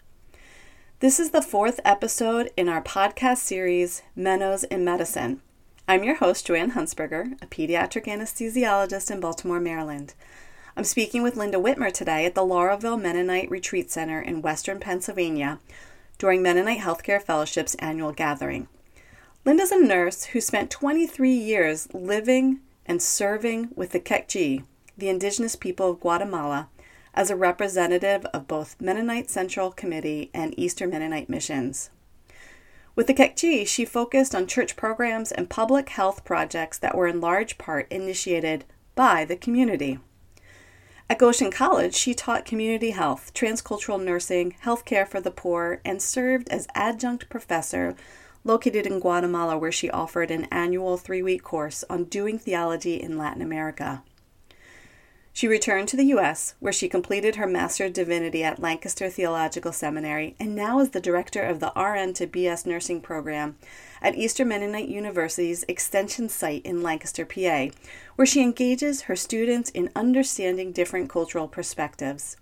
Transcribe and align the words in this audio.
This 1.01 1.19
is 1.19 1.31
the 1.31 1.41
fourth 1.41 1.81
episode 1.83 2.49
in 2.55 2.69
our 2.69 2.81
podcast 2.81 3.39
series, 3.39 4.03
Mennos 4.17 4.63
in 4.71 4.85
Medicine. 4.85 5.41
I'm 5.85 6.05
your 6.05 6.15
host, 6.15 6.47
Joanne 6.47 6.71
Huntsberger, 6.71 7.33
a 7.41 7.47
pediatric 7.47 8.05
anesthesiologist 8.05 9.11
in 9.11 9.19
Baltimore, 9.19 9.59
Maryland. 9.59 10.13
I'm 10.77 10.85
speaking 10.85 11.21
with 11.21 11.35
Linda 11.35 11.57
Whitmer 11.57 11.91
today 11.91 12.25
at 12.25 12.33
the 12.33 12.45
Laurelville 12.45 13.01
Mennonite 13.01 13.51
Retreat 13.51 13.91
Center 13.91 14.21
in 14.21 14.41
Western 14.41 14.79
Pennsylvania 14.79 15.59
during 16.17 16.41
Mennonite 16.41 16.79
Healthcare 16.79 17.21
Fellowship's 17.21 17.75
annual 17.75 18.13
gathering. 18.13 18.69
Linda's 19.43 19.73
a 19.73 19.77
nurse 19.77 20.25
who 20.25 20.39
spent 20.39 20.71
23 20.71 21.29
years 21.29 21.93
living 21.93 22.61
and 22.85 23.01
serving 23.01 23.69
with 23.75 23.91
the 23.91 23.99
Kekchi, 23.99 24.63
the 24.97 25.09
indigenous 25.09 25.57
people 25.57 25.91
of 25.91 25.99
Guatemala, 25.99 26.69
as 27.13 27.29
a 27.29 27.35
representative 27.35 28.23
of 28.33 28.47
both 28.47 28.79
Mennonite 28.79 29.29
Central 29.29 29.71
Committee 29.71 30.29
and 30.33 30.57
Eastern 30.57 30.91
Mennonite 30.91 31.27
missions. 31.27 31.89
With 32.95 33.07
the 33.07 33.13
Kekchi, 33.13 33.67
she 33.67 33.83
focused 33.83 34.33
on 34.33 34.47
church 34.47 34.77
programs 34.77 35.33
and 35.33 35.49
public 35.49 35.89
health 35.89 36.23
projects 36.23 36.77
that 36.77 36.95
were 36.95 37.07
in 37.07 37.19
large 37.19 37.57
part 37.57 37.91
initiated 37.91 38.63
by 38.95 39.25
the 39.25 39.35
community. 39.35 39.99
At 41.09 41.19
Goshen 41.19 41.51
College, 41.51 41.93
she 41.93 42.13
taught 42.13 42.45
community 42.45 42.91
health, 42.91 43.33
transcultural 43.33 44.01
nursing, 44.01 44.55
healthcare 44.63 45.07
for 45.07 45.19
the 45.19 45.31
poor, 45.31 45.81
and 45.83 46.01
served 46.01 46.49
as 46.49 46.67
adjunct 46.73 47.29
professor 47.29 47.95
located 48.43 48.87
in 48.87 48.99
Guatemala, 48.99 49.57
where 49.57 49.71
she 49.71 49.89
offered 49.89 50.31
an 50.31 50.45
annual 50.45 50.97
three 50.97 51.21
week 51.21 51.43
course 51.43 51.83
on 51.89 52.05
doing 52.05 52.39
theology 52.39 53.01
in 53.01 53.17
Latin 53.17 53.41
America. 53.41 54.03
She 55.33 55.47
returned 55.47 55.87
to 55.87 55.97
the 55.97 56.07
U.S., 56.07 56.55
where 56.59 56.73
she 56.73 56.89
completed 56.89 57.35
her 57.35 57.47
Master 57.47 57.85
of 57.85 57.93
Divinity 57.93 58.43
at 58.43 58.59
Lancaster 58.59 59.09
Theological 59.09 59.71
Seminary 59.71 60.35
and 60.39 60.55
now 60.55 60.79
is 60.79 60.89
the 60.89 60.99
director 60.99 61.41
of 61.41 61.59
the 61.59 61.71
RN 61.75 62.13
to 62.15 62.27
BS 62.27 62.65
nursing 62.65 62.99
program 62.99 63.55
at 64.01 64.15
Eastern 64.15 64.49
Mennonite 64.49 64.89
University's 64.89 65.63
Extension 65.67 66.27
site 66.27 66.65
in 66.65 66.83
Lancaster, 66.83 67.25
PA, 67.25 67.67
where 68.17 68.25
she 68.25 68.41
engages 68.41 69.03
her 69.03 69.15
students 69.15 69.69
in 69.69 69.89
understanding 69.95 70.73
different 70.73 71.09
cultural 71.09 71.47
perspectives. 71.47 72.35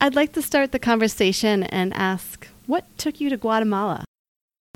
I'd 0.00 0.14
like 0.14 0.32
to 0.34 0.42
start 0.42 0.70
the 0.70 0.78
conversation 0.78 1.64
and 1.64 1.92
ask 1.94 2.48
what 2.66 2.86
took 2.98 3.20
you 3.20 3.28
to 3.30 3.36
Guatemala? 3.36 4.04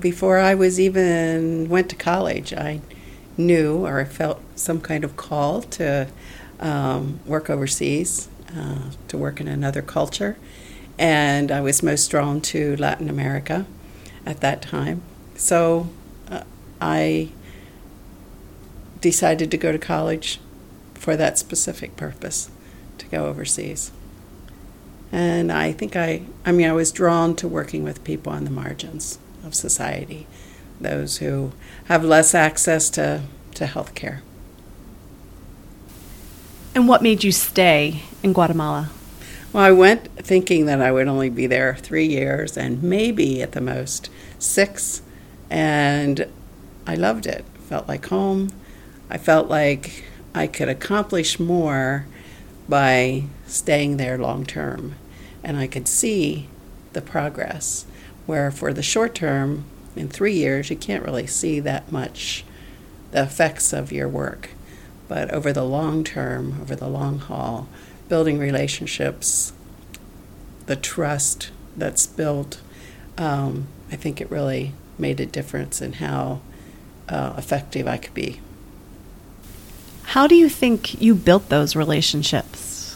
Before 0.01 0.37
I 0.37 0.53
was 0.53 0.79
even 0.79 1.69
went 1.69 1.89
to 1.89 1.95
college, 1.95 2.53
I 2.53 2.81
knew 3.37 3.85
or 3.85 3.99
I 3.99 4.05
felt 4.05 4.41
some 4.55 4.81
kind 4.81 5.03
of 5.03 5.15
call 5.17 5.61
to 5.61 6.07
um, 6.59 7.19
work 7.25 7.49
overseas, 7.49 8.29
uh, 8.55 8.91
to 9.07 9.17
work 9.17 9.39
in 9.39 9.47
another 9.47 9.81
culture. 9.81 10.37
And 10.97 11.51
I 11.51 11.61
was 11.61 11.81
most 11.81 12.09
drawn 12.11 12.41
to 12.41 12.75
Latin 12.75 13.09
America 13.09 13.65
at 14.25 14.41
that 14.41 14.61
time. 14.61 15.01
So 15.35 15.89
uh, 16.29 16.43
I 16.81 17.29
decided 19.01 19.49
to 19.51 19.57
go 19.57 19.71
to 19.71 19.77
college 19.77 20.39
for 20.93 21.15
that 21.15 21.37
specific 21.37 21.95
purpose, 21.95 22.51
to 22.97 23.05
go 23.07 23.27
overseas. 23.27 23.91
And 25.11 25.51
I 25.51 25.71
think 25.71 25.95
I, 25.95 26.23
I 26.45 26.51
mean, 26.51 26.67
I 26.67 26.73
was 26.73 26.91
drawn 26.91 27.35
to 27.37 27.47
working 27.47 27.83
with 27.83 28.03
people 28.03 28.31
on 28.33 28.43
the 28.43 28.51
margins 28.51 29.17
of 29.43 29.55
society, 29.55 30.27
those 30.79 31.17
who 31.17 31.53
have 31.85 32.03
less 32.03 32.35
access 32.35 32.89
to, 32.91 33.23
to 33.55 33.65
health 33.65 33.95
care. 33.95 34.21
And 36.75 36.87
what 36.87 37.01
made 37.01 37.23
you 37.23 37.31
stay 37.31 38.03
in 38.21 38.33
Guatemala? 38.33 38.91
Well, 39.51 39.63
I 39.63 39.71
went 39.71 40.05
thinking 40.17 40.67
that 40.67 40.81
I 40.81 40.91
would 40.91 41.07
only 41.07 41.29
be 41.29 41.47
there 41.47 41.75
three 41.75 42.05
years 42.05 42.55
and 42.55 42.83
maybe 42.83 43.41
at 43.41 43.53
the 43.53 43.61
most 43.61 44.09
six. 44.37 45.01
And 45.49 46.27
I 46.85 46.95
loved 46.95 47.25
it. 47.25 47.43
Felt 47.67 47.87
like 47.87 48.05
home. 48.07 48.51
I 49.09 49.17
felt 49.17 49.47
like 49.47 50.03
I 50.35 50.45
could 50.45 50.69
accomplish 50.69 51.39
more 51.39 52.05
by 52.67 53.23
staying 53.47 53.97
there 53.97 54.17
long 54.17 54.45
term. 54.45 54.95
And 55.43 55.57
I 55.57 55.65
could 55.65 55.87
see 55.87 56.47
the 56.93 57.01
progress. 57.01 57.85
Where 58.27 58.51
for 58.51 58.73
the 58.73 58.83
short 58.83 59.15
term, 59.15 59.65
in 59.95 60.07
three 60.07 60.33
years, 60.33 60.69
you 60.69 60.75
can't 60.75 61.03
really 61.03 61.25
see 61.25 61.59
that 61.61 61.91
much 61.91 62.45
the 63.11 63.23
effects 63.23 63.73
of 63.73 63.91
your 63.91 64.07
work. 64.07 64.51
But 65.09 65.33
over 65.33 65.51
the 65.51 65.65
long 65.65 66.05
term, 66.05 66.61
over 66.61 66.75
the 66.75 66.87
long 66.87 67.17
haul, 67.17 67.67
building 68.07 68.37
relationships, 68.37 69.51
the 70.67 70.75
trust 70.77 71.49
that's 71.75 72.05
built, 72.05 72.61
um, 73.17 73.67
I 73.91 73.95
think 73.95 74.21
it 74.21 74.29
really 74.29 74.73
made 74.99 75.19
a 75.19 75.25
difference 75.25 75.81
in 75.81 75.93
how 75.93 76.41
uh, 77.09 77.33
effective 77.37 77.87
I 77.87 77.97
could 77.97 78.13
be. 78.13 78.39
How 80.03 80.27
do 80.27 80.35
you 80.35 80.47
think 80.47 81.01
you 81.01 81.15
built 81.15 81.49
those 81.49 81.75
relationships? 81.75 82.95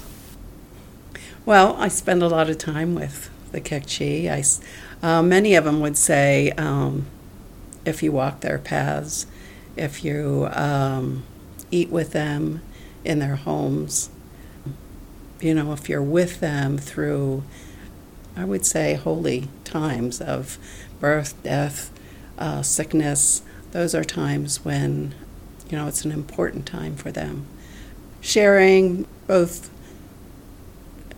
Well, 1.46 1.76
I 1.78 1.88
spend 1.88 2.22
a 2.22 2.28
lot 2.28 2.50
of 2.50 2.60
time 2.60 2.94
with 2.94 3.32
the 3.52 3.60
Kekchi. 3.60 4.30
I, 4.30 4.44
uh, 5.06 5.24
many 5.24 5.56
of 5.56 5.66
them 5.66 5.80
would 5.80 5.98
say, 5.98 6.52
um, 6.52 7.08
if 7.86 8.04
you 8.04 8.12
walk 8.12 8.42
their 8.42 8.60
paths, 8.60 9.26
if 9.76 10.06
you 10.06 10.48
um, 10.52 11.24
eat 11.74 11.90
with 11.90 12.12
them 12.12 12.62
in 13.04 13.20
their 13.20 13.36
homes. 13.36 14.10
You 15.42 15.54
know, 15.56 15.74
if 15.74 15.90
you're 15.90 16.02
with 16.02 16.40
them 16.40 16.78
through, 16.78 17.44
I 18.38 18.46
would 18.46 18.66
say, 18.66 18.94
holy 18.94 19.48
times 19.64 20.22
of 20.22 20.58
birth, 21.00 21.42
death, 21.44 21.92
uh, 22.38 22.62
sickness, 22.62 23.42
those 23.72 23.96
are 23.96 24.04
times 24.04 24.64
when, 24.64 25.16
you 25.70 25.78
know, 25.78 25.88
it's 25.88 26.06
an 26.06 26.12
important 26.12 26.66
time 26.66 26.96
for 26.96 27.12
them. 27.12 27.46
Sharing 28.22 29.06
both, 29.28 29.70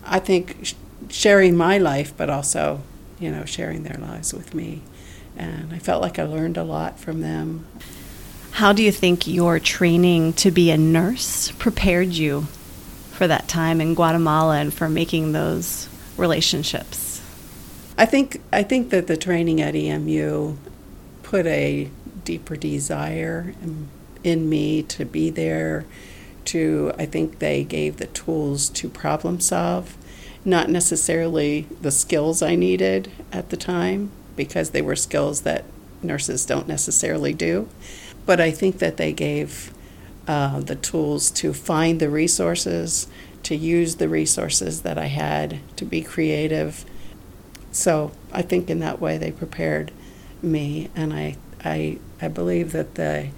I 0.04 0.18
think, 0.18 0.74
sharing 1.10 1.56
my 1.56 1.78
life, 1.78 2.12
but 2.16 2.30
also, 2.30 2.82
you 3.20 3.30
know, 3.30 3.44
sharing 3.44 3.84
their 3.84 3.98
lives 3.98 4.34
with 4.34 4.54
me. 4.54 4.82
And 5.36 5.72
I 5.72 5.78
felt 5.78 6.02
like 6.02 6.18
I 6.18 6.24
learned 6.24 6.56
a 6.56 6.64
lot 6.64 6.98
from 6.98 7.20
them. 7.20 7.66
How 8.56 8.72
do 8.72 8.82
you 8.82 8.90
think 8.90 9.26
your 9.26 9.58
training 9.60 10.32
to 10.32 10.50
be 10.50 10.70
a 10.70 10.78
nurse 10.78 11.52
prepared 11.58 12.14
you 12.14 12.46
for 13.10 13.26
that 13.26 13.48
time 13.48 13.82
in 13.82 13.94
Guatemala 13.94 14.56
and 14.56 14.72
for 14.72 14.88
making 14.88 15.32
those 15.32 15.90
relationships? 16.16 17.20
I 17.98 18.06
think 18.06 18.40
I 18.54 18.62
think 18.62 18.88
that 18.88 19.08
the 19.08 19.16
training 19.18 19.60
at 19.60 19.76
EMU 19.76 20.56
put 21.22 21.44
a 21.44 21.90
deeper 22.24 22.56
desire 22.56 23.52
in, 24.24 24.48
me 24.48 24.82
to 24.84 25.04
be 25.04 25.28
there. 25.28 25.84
To 26.46 26.94
I 26.98 27.04
think 27.04 27.40
they 27.40 27.62
gave 27.62 27.98
the 27.98 28.06
tools 28.06 28.70
to 28.70 28.88
problem 28.88 29.38
solve, 29.38 29.98
not 30.46 30.70
necessarily 30.70 31.66
the 31.82 31.90
skills 31.90 32.40
I 32.40 32.54
needed 32.54 33.10
at 33.30 33.50
the 33.50 33.58
time 33.58 34.12
because 34.34 34.70
they 34.70 34.80
were 34.80 34.96
skills 34.96 35.42
that 35.42 35.66
nurses 36.02 36.46
don't 36.46 36.68
necessarily 36.68 37.34
do 37.34 37.68
but 38.26 38.40
I 38.40 38.50
think 38.50 38.78
that 38.78 38.96
they 38.96 39.12
gave 39.12 39.72
uh, 40.26 40.60
the 40.60 40.74
tools 40.74 41.30
to 41.30 41.52
find 41.52 42.00
the 42.00 42.10
resources, 42.10 43.06
to 43.44 43.54
use 43.54 43.96
the 43.96 44.08
resources 44.08 44.82
that 44.82 44.98
I 44.98 45.06
had, 45.06 45.60
to 45.76 45.84
be 45.84 46.02
creative. 46.02 46.84
So 47.70 48.10
I 48.32 48.42
think 48.42 48.68
in 48.68 48.80
that 48.80 49.00
way 49.00 49.16
they 49.16 49.30
prepared 49.30 49.92
me, 50.42 50.90
and 50.94 51.14
I 51.14 51.36
I 51.64 51.98
I 52.20 52.28
believe 52.28 52.72
that 52.72 52.96
the 52.96 53.28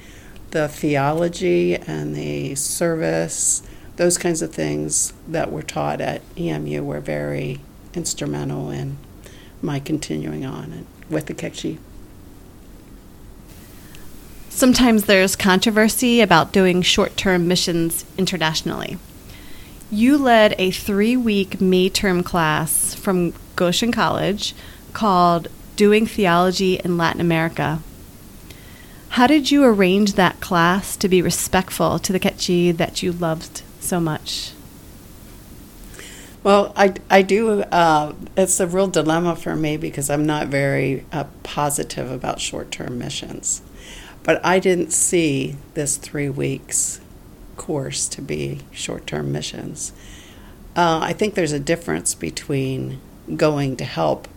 the 0.50 0.69
theology 0.69 1.76
and 1.76 2.17
the 2.17 2.55
service, 2.55 3.62
those 3.96 4.17
kinds 4.17 4.40
of 4.40 4.55
things 4.55 5.12
that 5.29 5.52
were 5.52 5.62
taught 5.62 6.00
at 6.00 6.23
EMU 6.38 6.82
were 6.82 7.00
very 7.00 7.61
instrumental 7.93 8.70
in 8.70 8.96
my 9.61 9.79
continuing 9.79 10.46
on 10.46 10.87
with 11.11 11.26
the 11.26 11.35
Kekchi. 11.35 11.79
Sometimes 14.59 15.05
there's 15.05 15.37
controversy 15.37 16.21
about 16.21 16.51
doing 16.51 16.83
short 16.83 17.17
term 17.17 17.47
missions 17.47 18.05
internationally. 18.19 18.99
You 19.89 20.19
led 20.19 20.57
a 20.59 20.73
three 20.73 21.17
week 21.17 21.61
May 21.61 21.89
term 21.89 22.25
class 22.25 22.93
from 22.93 23.35
Goshen 23.55 23.93
College 23.93 24.57
called 24.93 25.47
Doing 25.77 26.09
Theology 26.09 26.75
in 26.75 26.97
Latin 26.97 27.21
America. 27.21 27.81
How 29.11 29.29
did 29.29 29.53
you 29.53 29.63
arrange 29.63 30.15
that 30.15 30.41
class 30.41 30.97
to 30.97 31.09
be 31.09 31.23
respectful 31.23 32.01
to 32.01 32.13
the 32.13 32.19
Kekchi 32.19 32.77
that 32.77 33.01
you 33.01 33.13
loved 33.13 33.63
so 33.79 34.01
much? 34.01 34.55
Well, 36.43 36.73
I, 36.76 36.94
I 37.11 37.23
do. 37.23 37.62
Uh, 37.62 38.14
it's 38.37 38.61
a 38.61 38.67
real 38.67 38.87
dilemma 38.87 39.37
for 39.37 39.56
me 39.56 39.76
because 39.76 40.08
I'm 40.08 40.25
not 40.25 40.49
very 40.49 41.05
uh, 41.12 41.25
positive 41.43 42.11
about 42.11 42.40
short 42.40 42.70
term 42.70 42.99
missions. 42.99 43.62
But 44.23 44.44
I 44.44 44.58
didn't 44.58 44.93
see 44.93 45.56
this 45.75 45.96
three 45.96 46.29
weeks 46.29 47.00
course 47.56 48.08
to 48.08 48.23
be 48.23 48.61
short 48.73 49.06
term 49.06 49.32
missions. 49.32 49.93
Uh, 50.76 51.00
I 51.02 51.12
think 51.12 51.35
there's 51.35 51.52
a 51.52 51.58
difference 51.61 52.14
between 52.14 53.00
going 53.37 53.76
to 53.76 53.85
help 53.85 54.29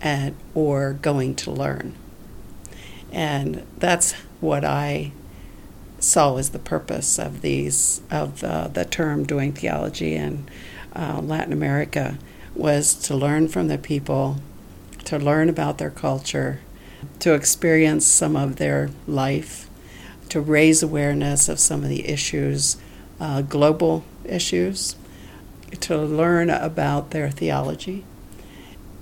and 0.00 0.36
or 0.54 0.92
going 0.94 1.34
to 1.36 1.50
learn. 1.50 1.94
And 3.10 3.66
that's 3.78 4.12
what 4.40 4.64
I 4.64 5.12
saw 5.98 6.36
as 6.36 6.50
the 6.50 6.58
purpose 6.60 7.18
of 7.18 7.40
these 7.40 8.00
of 8.10 8.44
uh, 8.44 8.68
the 8.68 8.84
term 8.84 9.24
doing 9.24 9.52
theology 9.52 10.14
in 10.14 10.48
uh, 10.94 11.20
Latin 11.20 11.52
America 11.52 12.18
was 12.54 12.94
to 12.94 13.14
learn 13.14 13.48
from 13.48 13.68
the 13.68 13.78
people, 13.78 14.38
to 15.04 15.18
learn 15.18 15.48
about 15.48 15.78
their 15.78 15.90
culture, 15.90 16.60
to 17.20 17.34
experience 17.34 18.06
some 18.06 18.36
of 18.36 18.56
their 18.56 18.90
life, 19.06 19.68
to 20.28 20.40
raise 20.40 20.82
awareness 20.82 21.48
of 21.48 21.58
some 21.58 21.82
of 21.82 21.88
the 21.88 22.08
issues, 22.08 22.76
uh, 23.20 23.42
global 23.42 24.04
issues, 24.24 24.96
to 25.80 25.96
learn 25.96 26.50
about 26.50 27.10
their 27.10 27.30
theology. 27.30 28.04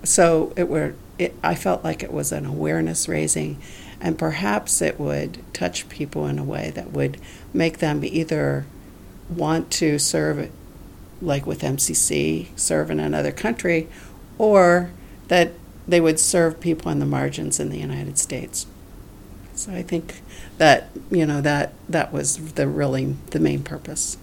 So 0.05 0.53
it 0.57 0.69
were 0.69 0.95
it, 1.19 1.35
I 1.43 1.55
felt 1.55 1.83
like 1.83 2.03
it 2.03 2.13
was 2.13 2.31
an 2.31 2.45
awareness 2.45 3.09
raising 3.09 3.61
and 4.01 4.19
perhaps 4.19 4.83
it 4.83 5.01
would 5.01 5.43
touch 5.55 5.89
people 5.89 6.27
in 6.27 6.39
a 6.39 6.45
way 6.45 6.71
that 6.75 6.93
would 6.93 7.19
make 7.55 7.79
them 7.79 8.05
either 8.05 8.67
want 9.29 9.71
to 9.71 9.99
serve, 9.99 10.51
like 11.21 11.47
with 11.47 11.63
MCC, 11.63 12.49
serve 12.57 12.91
in 12.91 13.01
another 13.01 13.33
country, 13.33 13.89
or 14.39 14.91
that 15.29 15.53
they 15.89 16.01
would 16.01 16.19
serve 16.19 16.61
people 16.61 16.91
on 16.91 16.99
the 16.99 17.07
margins 17.07 17.61
in 17.61 17.71
the 17.71 17.79
United 17.79 18.19
States. 18.19 18.67
So 19.55 19.73
I 19.73 19.83
think 19.83 20.21
that 20.59 20.89
you 21.11 21.25
know 21.25 21.41
that 21.41 21.73
that 21.89 22.13
was 22.13 22.55
the 22.55 22.69
really 22.69 23.17
the 23.31 23.41
main 23.41 23.63
purpose. 23.63 24.19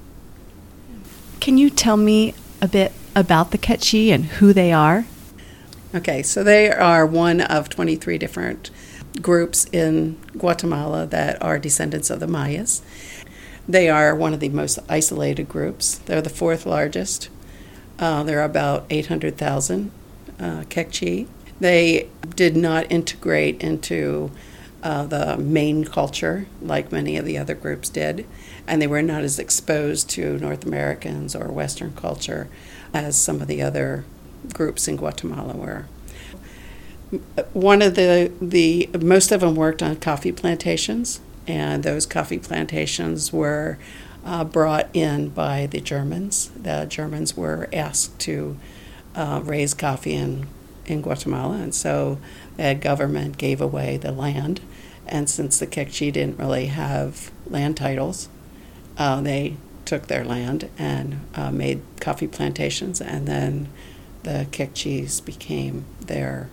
Can 1.39 1.57
you 1.57 1.69
tell 1.69 1.97
me 1.97 2.35
a 2.61 2.67
bit 2.67 2.93
about 3.15 3.51
the 3.51 3.57
Kekchi 3.57 4.09
and 4.09 4.25
who 4.25 4.53
they 4.53 4.71
are? 4.71 5.05
Okay, 5.95 6.23
so 6.23 6.43
they 6.43 6.71
are 6.71 7.05
one 7.05 7.41
of 7.41 7.69
23 7.69 8.17
different 8.17 8.71
groups 9.21 9.65
in 9.71 10.17
Guatemala 10.37 11.05
that 11.07 11.41
are 11.41 11.59
descendants 11.59 12.09
of 12.09 12.19
the 12.19 12.27
Mayas. 12.27 12.81
They 13.67 13.89
are 13.89 14.15
one 14.15 14.33
of 14.33 14.39
the 14.39 14.49
most 14.49 14.79
isolated 14.89 15.47
groups. 15.47 15.95
They're 15.99 16.21
the 16.21 16.29
fourth 16.29 16.65
largest. 16.65 17.29
Uh, 17.99 18.23
there 18.23 18.39
are 18.39 18.45
about 18.45 18.85
800,000 18.89 19.91
uh, 20.39 20.43
Kekchi. 20.69 21.27
They 21.59 22.09
did 22.35 22.57
not 22.57 22.91
integrate 22.91 23.61
into 23.61 24.31
uh, 24.81 25.05
the 25.05 25.37
main 25.37 25.85
culture 25.85 26.45
like 26.61 26.91
many 26.91 27.15
of 27.15 27.23
the 27.23 27.37
other 27.37 27.55
groups 27.55 27.87
did, 27.87 28.25
and 28.67 28.81
they 28.81 28.87
were 28.87 29.01
not 29.01 29.23
as 29.23 29.39
exposed 29.39 30.09
to 30.09 30.37
North 30.39 30.65
Americans 30.65 31.35
or 31.35 31.47
Western 31.47 31.93
culture 31.93 32.49
as 32.93 33.15
some 33.15 33.41
of 33.41 33.47
the 33.47 33.61
other 33.61 34.03
groups 34.51 34.89
in 34.89 34.97
Guatemala 34.97 35.55
were 35.55 35.85
one 37.53 37.81
of 37.81 37.95
the 37.95 38.31
the 38.41 38.89
most 38.99 39.31
of 39.31 39.41
them 39.41 39.55
worked 39.55 39.83
on 39.83 39.95
coffee 39.97 40.31
plantations, 40.31 41.19
and 41.47 41.83
those 41.83 42.05
coffee 42.05 42.39
plantations 42.39 43.33
were 43.33 43.77
uh, 44.25 44.43
brought 44.43 44.89
in 44.93 45.29
by 45.29 45.67
the 45.67 45.81
Germans. 45.81 46.49
The 46.55 46.85
Germans 46.89 47.35
were 47.35 47.67
asked 47.73 48.19
to 48.21 48.57
uh, 49.15 49.41
raise 49.43 49.73
coffee 49.73 50.13
in 50.13 50.47
in 50.85 51.01
Guatemala, 51.01 51.55
and 51.57 51.73
so 51.73 52.19
the 52.57 52.75
government 52.75 53.37
gave 53.37 53.61
away 53.61 53.95
the 53.97 54.11
land. 54.11 54.59
And 55.07 55.29
since 55.29 55.59
the 55.59 55.67
Kekchi 55.67 56.11
didn't 56.11 56.37
really 56.37 56.67
have 56.67 57.31
land 57.45 57.77
titles, 57.77 58.27
uh, 58.97 59.21
they 59.21 59.55
took 59.85 60.07
their 60.07 60.25
land 60.25 60.69
and 60.77 61.21
uh, 61.35 61.51
made 61.51 61.81
coffee 61.99 62.27
plantations, 62.27 62.99
and 63.01 63.27
then 63.27 63.69
the 64.23 64.47
Kekchis 64.51 65.23
became 65.23 65.85
their 66.01 66.49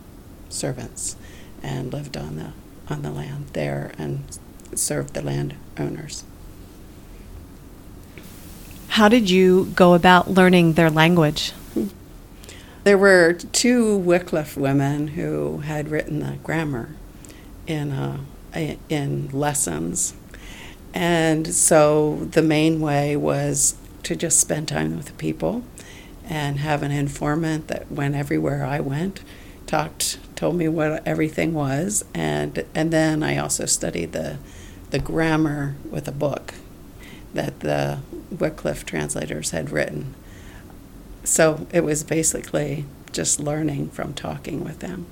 servants 0.49 1.17
and 1.63 1.93
lived 1.93 2.17
on 2.17 2.37
the 2.37 2.53
on 2.89 3.03
the 3.03 3.11
land 3.11 3.47
there 3.53 3.93
and 3.99 4.39
served 4.75 5.15
the 5.15 5.23
landowners. 5.23 6.25
How 8.89 9.09
did 9.09 9.31
you 9.31 9.67
go 9.77 9.95
about 9.95 10.31
learning 10.31 10.75
their 10.75 10.91
language? 10.91 11.53
There 12.83 12.99
were 12.99 13.35
two 13.35 13.97
Wycliffe 13.97 14.57
women 14.57 15.09
who 15.09 15.59
had 15.59 15.91
written 15.91 16.21
the 16.21 16.39
grammar 16.43 16.97
in 17.67 17.93
uh, 17.93 18.19
in 18.89 19.29
lessons, 19.33 20.15
and 20.93 21.47
so 21.55 22.27
the 22.33 22.43
main 22.43 22.81
way 22.81 23.17
was 23.17 23.77
to 24.03 24.17
just 24.17 24.41
spend 24.41 24.67
time 24.67 24.97
with 24.97 25.07
the 25.07 25.13
people 25.13 25.63
and 26.29 26.59
have 26.59 26.83
an 26.83 26.91
informant 26.91 27.69
that 27.69 27.91
went 27.93 28.15
everywhere 28.15 28.65
I 28.65 28.81
went, 28.81 29.21
talked 29.67 30.19
told 30.41 30.57
me 30.57 30.67
what 30.67 31.07
everything 31.07 31.53
was, 31.53 32.03
and 32.15 32.65
and 32.75 32.91
then 32.91 33.23
I 33.23 33.37
also 33.37 33.67
studied 33.67 34.13
the 34.13 34.39
the 34.89 34.99
grammar 34.99 35.77
with 35.91 36.09
a 36.09 36.13
book 36.13 36.55
that 37.35 37.61
the 37.61 37.99
Wycliffe 38.31 38.87
translators 38.87 39.51
had 39.51 39.69
written. 39.69 40.15
So 41.25 41.67
it 41.75 41.85
was 41.85 42.03
basically 42.03 42.87
just 43.13 43.39
learning 43.39 43.91
from 43.91 44.15
talking 44.15 44.65
with 44.65 44.79
them. 44.79 45.05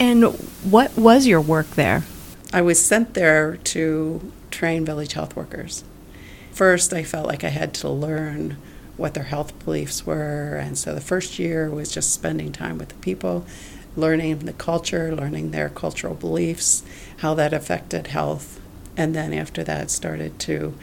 And 0.00 0.24
what 0.64 0.96
was 0.96 1.26
your 1.26 1.42
work 1.42 1.68
there? 1.72 2.04
I 2.50 2.62
was 2.62 2.82
sent 2.82 3.12
there 3.12 3.58
to 3.58 4.32
train 4.50 4.86
village 4.86 5.12
health 5.12 5.36
workers. 5.36 5.84
First, 6.50 6.94
I 6.94 7.02
felt 7.02 7.26
like 7.26 7.44
I 7.44 7.50
had 7.50 7.74
to 7.74 7.90
learn 7.90 8.56
what 8.96 9.12
their 9.12 9.24
health 9.24 9.52
beliefs 9.64 10.06
were, 10.06 10.56
and 10.56 10.78
so 10.78 10.94
the 10.94 11.00
first 11.02 11.38
year 11.38 11.68
was 11.68 11.92
just 11.92 12.14
spending 12.14 12.52
time 12.52 12.78
with 12.78 12.88
the 12.88 12.94
people 12.96 13.44
learning 13.96 14.40
the 14.40 14.52
culture, 14.52 15.14
learning 15.14 15.50
their 15.50 15.68
cultural 15.68 16.14
beliefs, 16.14 16.82
how 17.18 17.34
that 17.34 17.52
affected 17.52 18.08
health, 18.08 18.60
and 18.96 19.14
then 19.14 19.32
after 19.32 19.62
that 19.64 19.90
started 19.90 20.38
to 20.40 20.74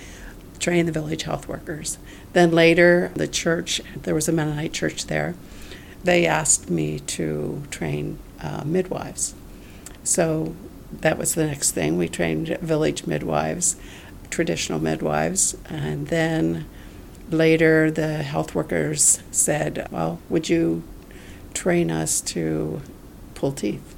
train 0.59 0.85
the 0.85 0.91
village 0.91 1.23
health 1.23 1.47
workers. 1.47 1.97
Then 2.33 2.51
later, 2.51 3.11
the 3.15 3.27
church, 3.27 3.81
there 3.95 4.15
was 4.15 4.27
a 4.27 4.31
Mennonite 4.31 4.73
church 4.73 5.07
there, 5.07 5.35
they 6.03 6.25
asked 6.25 6.69
me 6.69 6.99
to 6.99 7.63
train 7.71 8.19
uh, 8.41 8.63
midwives. 8.65 9.33
So 10.03 10.55
that 10.91 11.17
was 11.17 11.35
the 11.35 11.45
next 11.45 11.71
thing. 11.71 11.97
We 11.97 12.07
trained 12.07 12.47
village 12.59 13.05
midwives, 13.05 13.75
traditional 14.29 14.79
midwives, 14.79 15.57
and 15.69 16.07
then 16.07 16.65
later 17.29 17.91
the 17.91 18.23
health 18.23 18.55
workers 18.55 19.21
said, 19.31 19.87
Well, 19.91 20.19
would 20.29 20.49
you 20.49 20.83
train 21.53 21.91
us 21.91 22.21
to 22.21 22.81
pull 23.37 23.51
teeth. 23.51 23.95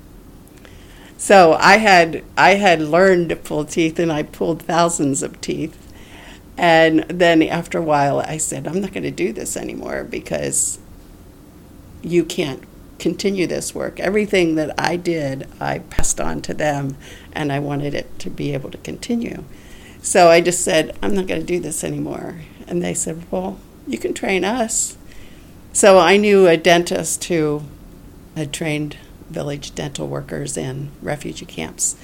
So 1.17 1.53
I 1.53 1.77
had 1.77 2.23
I 2.37 2.55
had 2.55 2.81
learned 2.81 3.29
to 3.29 3.35
pull 3.35 3.65
teeth, 3.65 3.97
and 3.99 4.11
I 4.11 4.23
pulled 4.23 4.61
thousands 4.61 5.23
of 5.23 5.41
teeth. 5.41 5.91
And 6.57 7.05
then 7.07 7.41
after 7.41 7.77
a 7.77 7.81
while, 7.83 8.19
I 8.19 8.37
said, 8.37 8.67
I'm 8.67 8.81
not 8.81 8.91
going 8.91 9.03
to 9.03 9.11
do 9.11 9.31
this 9.31 9.55
anymore 9.55 10.03
because 10.03 10.77
you 12.01 12.25
can't 12.25 12.63
continue 12.99 13.47
this 13.47 13.73
work. 13.73 13.97
Everything 13.99 14.55
that 14.55 14.77
I 14.77 14.97
did, 14.97 15.47
I 15.59 15.79
passed 15.79 16.19
on 16.19 16.41
to 16.41 16.53
them, 16.53 16.97
and 17.31 17.51
I 17.51 17.59
wanted 17.59 17.93
it 17.93 18.19
to 18.19 18.29
be 18.29 18.53
able 18.53 18.71
to 18.71 18.77
continue. 18.79 19.45
So 20.01 20.29
I 20.29 20.41
just 20.41 20.61
said, 20.61 20.97
I'm 21.01 21.15
not 21.15 21.27
going 21.27 21.39
to 21.39 21.47
do 21.47 21.59
this 21.59 21.83
anymore. 21.83 22.41
And 22.67 22.83
they 22.83 22.93
said, 22.93 23.25
Well, 23.31 23.57
you 23.87 23.97
can 23.97 24.13
train 24.13 24.43
us. 24.43 24.97
So 25.73 25.99
I 25.99 26.17
knew 26.17 26.47
a 26.47 26.57
dentist 26.57 27.23
who 27.25 27.63
had 28.35 28.53
trained 28.53 28.97
village 29.29 29.75
dental 29.75 30.07
workers 30.07 30.57
in 30.57 30.91
refugee 31.01 31.45
camps 31.45 31.95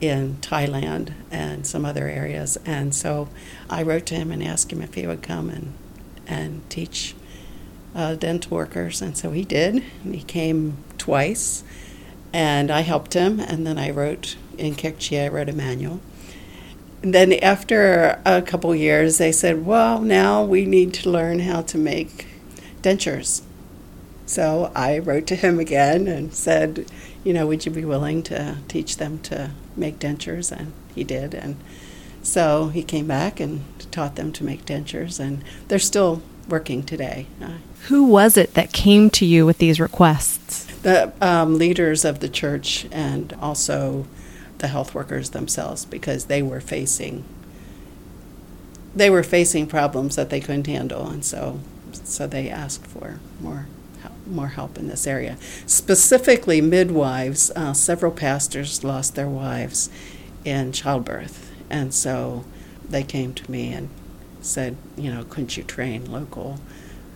in 0.00 0.36
Thailand 0.40 1.12
and 1.30 1.66
some 1.66 1.84
other 1.84 2.08
areas. 2.08 2.58
And 2.66 2.94
so 2.94 3.28
I 3.70 3.82
wrote 3.82 4.06
to 4.06 4.14
him 4.14 4.30
and 4.30 4.42
asked 4.42 4.72
him 4.72 4.82
if 4.82 4.94
he 4.94 5.06
would 5.06 5.22
come 5.22 5.48
and, 5.48 5.72
and 6.26 6.68
teach 6.68 7.14
uh, 7.94 8.14
dental 8.14 8.56
workers. 8.56 9.00
And 9.00 9.16
so 9.16 9.30
he 9.30 9.44
did. 9.44 9.82
He 10.04 10.22
came 10.22 10.76
twice, 10.98 11.64
and 12.32 12.70
I 12.70 12.80
helped 12.80 13.14
him. 13.14 13.40
And 13.40 13.66
then 13.66 13.78
I 13.78 13.90
wrote 13.90 14.36
in 14.58 14.74
Kekchi, 14.74 15.24
I 15.24 15.28
wrote 15.28 15.48
a 15.48 15.54
manual. 15.54 16.00
And 17.02 17.14
then 17.14 17.32
after 17.34 18.20
a 18.24 18.42
couple 18.42 18.74
years, 18.74 19.18
they 19.18 19.32
said, 19.32 19.64
well, 19.64 20.00
now 20.00 20.42
we 20.42 20.66
need 20.66 20.92
to 20.94 21.10
learn 21.10 21.40
how 21.40 21.62
to 21.62 21.78
make 21.78 22.26
dentures. 22.82 23.42
So 24.26 24.72
I 24.74 24.98
wrote 24.98 25.26
to 25.28 25.36
him 25.36 25.58
again 25.58 26.08
and 26.08 26.34
said, 26.34 26.86
you 27.24 27.32
know, 27.32 27.46
would 27.46 27.64
you 27.64 27.72
be 27.72 27.84
willing 27.84 28.22
to 28.24 28.58
teach 28.68 28.96
them 28.96 29.20
to 29.20 29.52
make 29.76 29.98
dentures? 29.98 30.50
And 30.50 30.72
he 30.94 31.04
did. 31.04 31.32
And 31.34 31.56
so 32.22 32.68
he 32.68 32.82
came 32.82 33.06
back 33.06 33.38
and 33.38 33.64
taught 33.92 34.16
them 34.16 34.32
to 34.32 34.44
make 34.44 34.64
dentures, 34.64 35.20
and 35.20 35.44
they're 35.68 35.78
still 35.78 36.22
working 36.48 36.82
today. 36.82 37.26
Who 37.84 38.04
was 38.04 38.36
it 38.36 38.54
that 38.54 38.72
came 38.72 39.10
to 39.10 39.24
you 39.24 39.46
with 39.46 39.58
these 39.58 39.78
requests? 39.78 40.64
The 40.82 41.12
um, 41.20 41.56
leaders 41.56 42.04
of 42.04 42.18
the 42.18 42.28
church 42.28 42.86
and 42.90 43.32
also 43.40 44.06
the 44.58 44.68
health 44.68 44.92
workers 44.92 45.30
themselves, 45.30 45.84
because 45.84 46.24
they 46.24 46.42
were 46.42 46.60
facing 46.60 47.24
they 48.94 49.10
were 49.10 49.22
facing 49.22 49.66
problems 49.66 50.16
that 50.16 50.30
they 50.30 50.40
couldn't 50.40 50.66
handle, 50.66 51.06
and 51.06 51.24
so 51.24 51.60
so 51.92 52.26
they 52.26 52.48
asked 52.48 52.86
for 52.86 53.20
more 53.40 53.66
more 54.26 54.48
help 54.48 54.78
in 54.78 54.88
this 54.88 55.06
area. 55.06 55.36
Specifically, 55.66 56.60
midwives. 56.60 57.50
Uh, 57.54 57.72
several 57.72 58.12
pastors 58.12 58.84
lost 58.84 59.14
their 59.14 59.28
wives 59.28 59.90
in 60.44 60.72
childbirth, 60.72 61.52
and 61.70 61.92
so 61.92 62.44
they 62.88 63.02
came 63.02 63.34
to 63.34 63.50
me 63.50 63.72
and 63.72 63.88
said, 64.40 64.76
you 64.96 65.12
know, 65.12 65.24
couldn't 65.24 65.56
you 65.56 65.62
train 65.64 66.10
local 66.10 66.60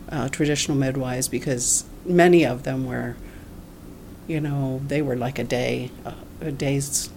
uh, 0.08 0.28
traditional 0.28 0.76
midwives 0.76 1.28
because 1.28 1.84
many 2.04 2.44
of 2.44 2.64
them 2.64 2.86
were, 2.86 3.16
you 4.26 4.40
know, 4.40 4.80
they 4.86 5.00
were 5.00 5.16
like 5.16 5.38
a 5.38 5.44
day, 5.44 5.90
uh, 6.04 6.14
a 6.40 6.50
day's 6.50 7.10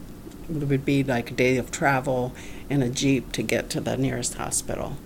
it 0.49 0.67
would 0.67 0.85
be 0.85 1.03
like 1.03 1.31
a 1.31 1.33
day 1.33 1.57
of 1.57 1.71
travel 1.71 2.33
in 2.69 2.81
a 2.81 2.89
jeep 2.89 3.31
to 3.31 3.41
get 3.41 3.69
to 3.71 3.79
the 3.79 3.97
nearest 3.97 4.35
hospital. 4.35 4.97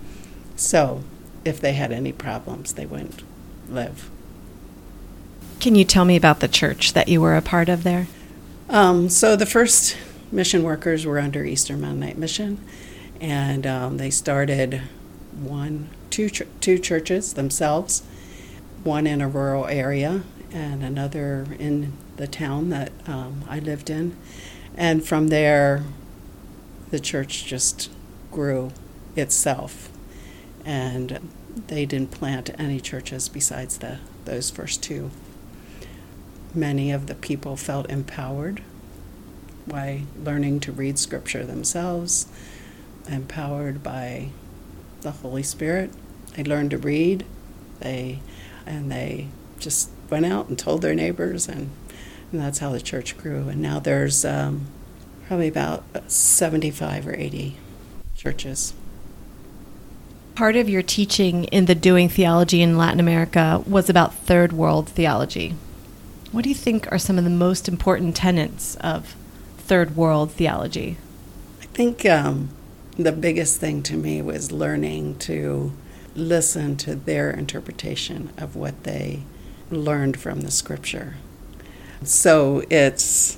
So, 0.56 1.04
if 1.46 1.60
they 1.62 1.74
had 1.74 1.92
any 1.92 2.12
problems, 2.12 2.74
they 2.74 2.86
wouldn't 2.86 3.22
live. 3.70 4.10
Can 5.60 5.74
you 5.74 5.86
tell 5.86 6.06
me 6.06 6.16
about 6.16 6.40
the 6.40 6.48
church 6.48 6.94
that 6.94 7.08
you 7.08 7.20
were 7.20 7.36
a 7.36 7.42
part 7.42 7.68
of 7.68 7.84
there? 7.84 8.08
Um, 8.70 9.10
so 9.10 9.36
the 9.36 9.46
first 9.46 9.98
mission 10.32 10.62
workers 10.62 11.06
were 11.06 11.20
under 11.20 11.44
Eastern 11.44 11.82
Mennonite 11.82 12.18
Mission, 12.18 12.64
and 13.20 13.66
um, 13.66 13.98
they 13.98 14.12
started 14.12 14.82
one, 15.34 15.90
two, 16.10 16.30
ch- 16.30 16.44
two 16.62 16.78
churches 16.78 17.34
themselves, 17.34 18.04
one 18.84 19.08
in 19.08 19.20
a 19.20 19.28
rural 19.28 19.66
area 19.66 20.24
and 20.52 20.84
another 20.84 21.48
in 21.58 21.94
the 22.18 22.28
town 22.28 22.70
that 22.70 22.92
um, 23.08 23.44
I 23.50 23.60
lived 23.60 23.90
in, 23.90 24.16
and 24.76 25.06
from 25.06 25.30
there, 25.30 25.84
the 26.92 27.00
church 27.00 27.46
just 27.46 27.90
grew 28.32 28.72
itself, 29.16 29.90
and 30.64 31.30
they 31.68 31.86
didn't 31.86 32.12
plant 32.12 32.52
any 32.60 32.80
churches 32.80 33.28
besides 33.28 33.80
the 33.80 34.00
those 34.26 34.50
first 34.50 34.84
two 34.84 35.10
many 36.54 36.92
of 36.92 37.08
the 37.08 37.16
people 37.16 37.56
felt 37.56 37.90
empowered 37.90 38.62
by 39.68 40.04
learning 40.24 40.60
to 40.62 40.72
read 40.72 40.98
scripture 40.98 41.46
themselves, 41.46 42.28
empowered 43.10 43.84
by 43.84 44.30
the 45.02 45.12
Holy 45.12 45.44
Spirit. 45.44 45.92
They 46.36 46.44
learned 46.44 46.72
to 46.72 46.78
read. 46.78 47.26
They 47.80 48.20
and 48.66 48.92
they 48.92 49.28
just 49.60 49.90
went 50.10 50.26
out 50.26 50.50
and 50.50 50.58
told 50.60 50.82
their 50.82 50.94
neighbors, 50.94 51.48
and, 51.48 51.70
and 52.32 52.42
that's 52.42 52.60
how 52.60 52.72
the 52.72 52.82
church 52.82 53.18
grew. 53.18 53.48
And 53.48 53.62
now 53.62 53.80
there's 53.80 54.26
um, 54.26 54.68
probably 55.28 55.48
about 55.48 55.84
75 56.12 57.08
or 57.08 57.16
80 57.16 57.58
churches. 58.16 58.74
Part 60.36 60.56
of 60.56 60.70
your 60.70 60.84
teaching 60.84 61.46
in 61.46 61.66
the 61.66 61.76
Doing 61.76 62.10
Theology 62.10 62.62
in 62.62 62.78
Latin 62.78 63.00
America 63.00 63.64
was 63.66 63.90
about 63.90 64.14
third 64.14 64.54
world 64.54 64.88
theology. 64.88 65.56
What 66.32 66.44
do 66.44 66.50
you 66.50 66.56
think 66.56 66.92
are 66.92 66.98
some 66.98 67.18
of 67.18 67.24
the 67.24 67.30
most 67.30 67.70
important 67.70 68.16
tenets 68.16 68.76
of 68.78 69.16
third 69.58 69.96
world 69.96 70.32
theology? 70.32 70.98
I 71.62 71.66
think 71.68 72.06
um, 72.06 72.50
the 72.98 73.14
biggest 73.14 73.60
thing 73.60 73.82
to 73.84 73.96
me 73.96 74.22
was 74.22 74.52
learning 74.52 75.20
to 75.20 75.72
listen 76.16 76.76
to 76.78 76.96
their 76.96 77.32
interpretation 77.32 78.32
of 78.38 78.56
what 78.56 78.84
they 78.84 79.22
learned 79.72 80.20
from 80.20 80.42
the 80.42 80.52
scripture. 80.52 81.16
So 82.04 82.64
it's 82.70 83.38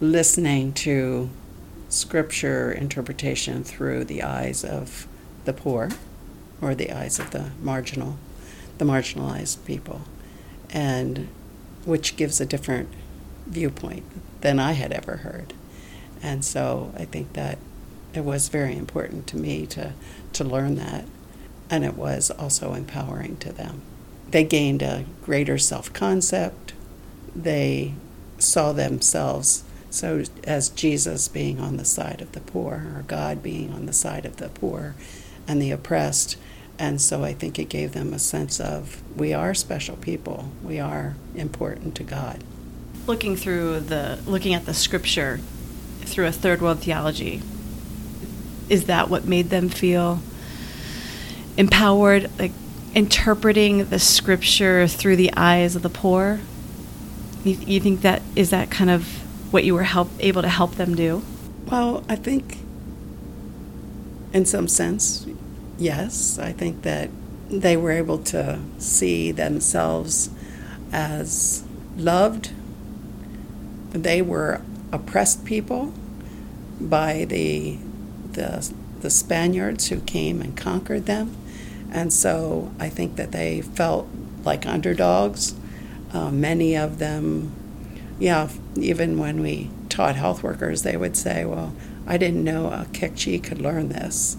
listening 0.00 0.74
to 0.74 1.28
scripture 1.88 2.70
interpretation 2.70 3.64
through 3.64 4.04
the 4.04 4.22
eyes 4.22 4.64
of 4.64 5.08
the 5.44 5.52
poor 5.52 5.90
or 6.60 6.74
the 6.74 6.92
eyes 6.92 7.18
of 7.18 7.30
the 7.30 7.50
marginal, 7.60 8.16
the 8.78 8.84
marginalized 8.84 9.64
people. 9.64 10.02
And 10.70 11.28
which 11.86 12.16
gives 12.16 12.40
a 12.40 12.46
different 12.46 12.90
viewpoint 13.46 14.04
than 14.42 14.58
I 14.58 14.72
had 14.72 14.92
ever 14.92 15.18
heard. 15.18 15.54
And 16.22 16.44
so 16.44 16.92
I 16.96 17.06
think 17.06 17.32
that 17.32 17.58
it 18.12 18.24
was 18.24 18.48
very 18.48 18.76
important 18.76 19.26
to 19.28 19.36
me 19.36 19.66
to, 19.66 19.92
to 20.34 20.44
learn 20.44 20.74
that, 20.76 21.04
and 21.70 21.84
it 21.84 21.94
was 21.94 22.30
also 22.30 22.74
empowering 22.74 23.36
to 23.38 23.52
them. 23.52 23.80
They 24.30 24.44
gained 24.44 24.82
a 24.82 25.04
greater 25.22 25.56
self 25.56 25.92
concept. 25.92 26.74
They 27.34 27.94
saw 28.38 28.72
themselves 28.72 29.64
so 29.90 30.24
as 30.44 30.68
Jesus 30.68 31.28
being 31.28 31.58
on 31.58 31.78
the 31.78 31.84
side 31.84 32.20
of 32.20 32.32
the 32.32 32.40
poor, 32.40 32.86
or 32.94 33.04
God 33.06 33.42
being 33.42 33.72
on 33.72 33.86
the 33.86 33.92
side 33.92 34.26
of 34.26 34.36
the 34.36 34.48
poor 34.48 34.94
and 35.48 35.62
the 35.62 35.70
oppressed, 35.70 36.36
and 36.78 37.00
so 37.00 37.24
I 37.24 37.32
think 37.32 37.58
it 37.58 37.68
gave 37.68 37.92
them 37.92 38.12
a 38.12 38.18
sense 38.18 38.60
of 38.60 39.02
we 39.16 39.32
are 39.32 39.54
special 39.54 39.96
people. 39.96 40.50
We 40.62 40.78
are 40.78 41.14
important 41.34 41.94
to 41.96 42.04
God. 42.04 42.42
Looking 43.06 43.36
through 43.36 43.80
the 43.80 44.18
looking 44.26 44.52
at 44.52 44.66
the 44.66 44.74
scripture 44.74 45.40
through 46.00 46.26
a 46.26 46.32
third 46.32 46.60
world 46.60 46.80
theology, 46.80 47.42
is 48.68 48.84
that 48.84 49.08
what 49.08 49.24
made 49.24 49.50
them 49.50 49.68
feel 49.68 50.20
empowered 51.56 52.30
like 52.38 52.52
interpreting 52.94 53.86
the 53.86 53.98
scripture 53.98 54.86
through 54.86 55.16
the 55.16 55.32
eyes 55.34 55.76
of 55.76 55.82
the 55.82 55.90
poor? 55.90 56.40
You, 57.44 57.54
you 57.54 57.80
think 57.80 58.02
that 58.02 58.22
is 58.34 58.50
that 58.50 58.70
kind 58.70 58.90
of 58.90 59.06
what 59.52 59.64
you 59.64 59.74
were 59.74 59.84
help, 59.84 60.10
able 60.20 60.42
to 60.42 60.48
help 60.48 60.74
them 60.74 60.94
do? 60.94 61.22
Well, 61.66 62.04
I 62.08 62.16
think 62.16 62.58
in 64.32 64.44
some 64.44 64.68
sense 64.68 65.26
yes, 65.78 66.38
I 66.38 66.52
think 66.52 66.82
that 66.82 67.10
they 67.48 67.76
were 67.76 67.92
able 67.92 68.18
to 68.18 68.60
see 68.78 69.32
themselves 69.32 70.30
as 70.92 71.64
loved. 71.96 72.50
They 73.92 74.20
were 74.22 74.60
oppressed 74.92 75.44
people 75.44 75.92
by 76.80 77.24
the, 77.24 77.78
the, 78.32 78.72
the 79.00 79.10
Spaniards 79.10 79.88
who 79.88 80.00
came 80.00 80.40
and 80.40 80.56
conquered 80.56 81.06
them. 81.06 81.36
And 81.90 82.12
so 82.12 82.72
I 82.78 82.88
think 82.88 83.16
that 83.16 83.32
they 83.32 83.60
felt 83.60 84.08
like 84.44 84.66
underdogs. 84.66 85.54
Uh, 86.12 86.30
many 86.30 86.76
of 86.76 86.98
them, 86.98 87.52
yeah, 88.18 88.48
even 88.76 89.18
when 89.18 89.40
we 89.40 89.70
taught 89.88 90.16
health 90.16 90.42
workers, 90.42 90.82
they 90.82 90.96
would 90.96 91.16
say, 91.16 91.44
Well, 91.44 91.74
I 92.06 92.16
didn't 92.16 92.44
know 92.44 92.66
a 92.66 92.86
Kekchi 92.92 93.42
could 93.42 93.60
learn 93.60 93.88
this. 93.88 94.36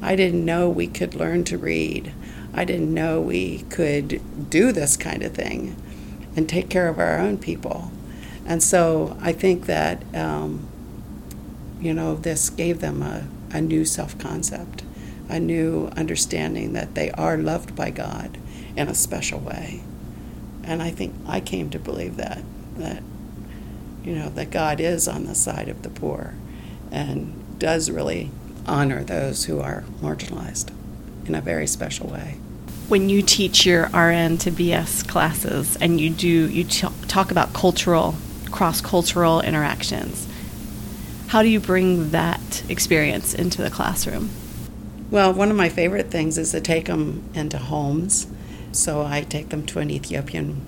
I 0.00 0.16
didn't 0.16 0.44
know 0.44 0.68
we 0.68 0.86
could 0.86 1.14
learn 1.14 1.44
to 1.44 1.58
read. 1.58 2.12
I 2.54 2.64
didn't 2.64 2.92
know 2.92 3.20
we 3.20 3.60
could 3.70 4.50
do 4.50 4.72
this 4.72 4.96
kind 4.96 5.22
of 5.22 5.34
thing 5.34 5.76
and 6.36 6.48
take 6.48 6.68
care 6.68 6.88
of 6.88 6.98
our 6.98 7.18
own 7.18 7.38
people. 7.38 7.90
And 8.46 8.62
so 8.62 9.16
I 9.20 9.32
think 9.32 9.66
that, 9.66 10.02
um, 10.14 10.68
you 11.80 11.92
know, 11.92 12.14
this 12.14 12.48
gave 12.48 12.80
them 12.80 13.02
a, 13.02 13.26
a 13.50 13.60
new 13.60 13.84
self 13.84 14.18
concept, 14.18 14.82
a 15.28 15.38
new 15.38 15.88
understanding 15.96 16.72
that 16.72 16.94
they 16.94 17.10
are 17.12 17.36
loved 17.36 17.76
by 17.76 17.90
God 17.90 18.38
in 18.76 18.88
a 18.88 18.94
special 18.94 19.40
way. 19.40 19.82
And 20.62 20.82
I 20.82 20.90
think 20.90 21.14
I 21.26 21.40
came 21.40 21.70
to 21.70 21.78
believe 21.78 22.16
that, 22.16 22.42
that, 22.76 23.02
you 24.04 24.14
know, 24.14 24.28
that 24.30 24.50
God 24.50 24.80
is 24.80 25.08
on 25.08 25.26
the 25.26 25.34
side 25.34 25.68
of 25.68 25.82
the 25.82 25.90
poor 25.90 26.34
and 26.90 27.58
does 27.58 27.90
really 27.90 28.30
honor 28.68 29.02
those 29.02 29.44
who 29.44 29.60
are 29.60 29.84
marginalized 30.00 30.70
in 31.26 31.34
a 31.34 31.40
very 31.40 31.66
special 31.66 32.08
way. 32.08 32.38
When 32.88 33.08
you 33.08 33.22
teach 33.22 33.66
your 33.66 33.84
RN 33.86 34.38
to 34.38 34.50
BS 34.50 35.06
classes 35.06 35.76
and 35.76 36.00
you 36.00 36.10
do 36.10 36.28
you 36.48 36.64
t- 36.64 36.88
talk 37.06 37.30
about 37.30 37.52
cultural 37.52 38.14
cross-cultural 38.50 39.42
interactions, 39.42 40.26
how 41.28 41.42
do 41.42 41.48
you 41.48 41.60
bring 41.60 42.10
that 42.10 42.64
experience 42.70 43.34
into 43.34 43.60
the 43.60 43.70
classroom? 43.70 44.30
Well, 45.10 45.32
one 45.32 45.50
of 45.50 45.56
my 45.56 45.68
favorite 45.68 46.10
things 46.10 46.38
is 46.38 46.52
to 46.52 46.60
take 46.60 46.86
them 46.86 47.22
into 47.34 47.58
homes. 47.58 48.26
So 48.72 49.02
I 49.02 49.22
take 49.22 49.48
them 49.50 49.66
to 49.66 49.78
an 49.78 49.90
Ethiopian 49.90 50.64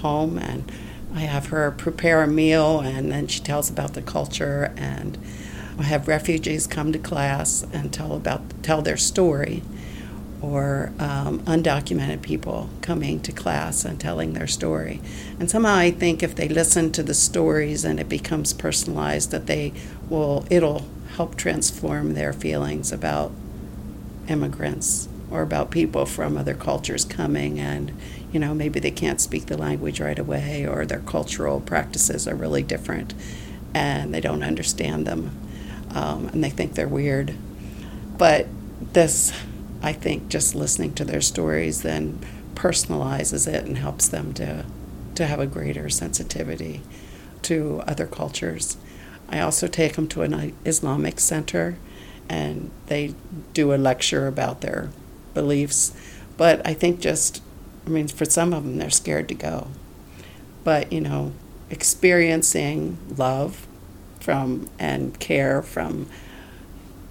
home 0.00 0.38
and 0.38 0.70
I 1.14 1.20
have 1.20 1.46
her 1.46 1.70
prepare 1.70 2.22
a 2.22 2.28
meal 2.28 2.80
and 2.80 3.10
then 3.10 3.26
she 3.26 3.40
tells 3.40 3.70
about 3.70 3.94
the 3.94 4.02
culture 4.02 4.72
and 4.76 5.18
have 5.80 6.08
refugees 6.08 6.66
come 6.66 6.92
to 6.92 6.98
class 6.98 7.64
and 7.72 7.92
tell 7.92 8.14
about 8.14 8.42
tell 8.62 8.82
their 8.82 8.96
story, 8.96 9.62
or 10.40 10.92
um, 10.98 11.40
undocumented 11.40 12.22
people 12.22 12.70
coming 12.82 13.20
to 13.20 13.32
class 13.32 13.84
and 13.84 14.00
telling 14.00 14.32
their 14.32 14.46
story. 14.46 15.00
And 15.40 15.50
somehow 15.50 15.74
I 15.76 15.90
think 15.90 16.22
if 16.22 16.34
they 16.34 16.48
listen 16.48 16.92
to 16.92 17.02
the 17.02 17.14
stories 17.14 17.84
and 17.84 17.98
it 17.98 18.08
becomes 18.08 18.52
personalized, 18.52 19.30
that 19.30 19.46
they 19.46 19.72
will 20.08 20.46
it'll 20.50 20.86
help 21.16 21.36
transform 21.36 22.14
their 22.14 22.32
feelings 22.32 22.92
about 22.92 23.32
immigrants 24.28 25.08
or 25.30 25.42
about 25.42 25.70
people 25.70 26.06
from 26.06 26.36
other 26.36 26.54
cultures 26.54 27.04
coming 27.04 27.58
and 27.58 27.92
you 28.32 28.38
know 28.38 28.54
maybe 28.54 28.78
they 28.78 28.90
can't 28.90 29.20
speak 29.20 29.46
the 29.46 29.56
language 29.56 30.00
right 30.00 30.18
away 30.18 30.66
or 30.66 30.86
their 30.86 31.00
cultural 31.00 31.60
practices 31.60 32.28
are 32.28 32.34
really 32.34 32.62
different 32.62 33.14
and 33.74 34.14
they 34.14 34.20
don't 34.20 34.42
understand 34.42 35.06
them 35.06 35.30
um, 35.94 36.28
and 36.28 36.42
they 36.42 36.50
think 36.50 36.74
they're 36.74 36.88
weird 36.88 37.34
but 38.16 38.46
this 38.92 39.32
i 39.82 39.92
think 39.92 40.28
just 40.28 40.54
listening 40.54 40.92
to 40.94 41.04
their 41.04 41.20
stories 41.20 41.82
then 41.82 42.18
personalizes 42.54 43.46
it 43.46 43.64
and 43.64 43.78
helps 43.78 44.08
them 44.08 44.32
to 44.32 44.64
to 45.14 45.26
have 45.26 45.40
a 45.40 45.46
greater 45.46 45.88
sensitivity 45.88 46.80
to 47.42 47.82
other 47.86 48.06
cultures 48.06 48.76
i 49.28 49.40
also 49.40 49.66
take 49.66 49.94
them 49.94 50.08
to 50.08 50.22
an 50.22 50.52
islamic 50.64 51.20
center 51.20 51.78
and 52.28 52.70
they 52.86 53.14
do 53.54 53.72
a 53.72 53.76
lecture 53.76 54.26
about 54.26 54.60
their 54.60 54.90
beliefs. 55.34 55.92
But 56.36 56.66
I 56.66 56.74
think 56.74 57.00
just, 57.00 57.42
I 57.86 57.90
mean, 57.90 58.08
for 58.08 58.24
some 58.24 58.52
of 58.52 58.64
them, 58.64 58.78
they're 58.78 58.90
scared 58.90 59.28
to 59.28 59.34
go. 59.34 59.68
But, 60.64 60.92
you 60.92 61.00
know, 61.00 61.32
experiencing 61.70 62.98
love 63.16 63.66
from 64.28 64.68
and 64.78 65.18
care 65.18 65.62
from 65.62 66.06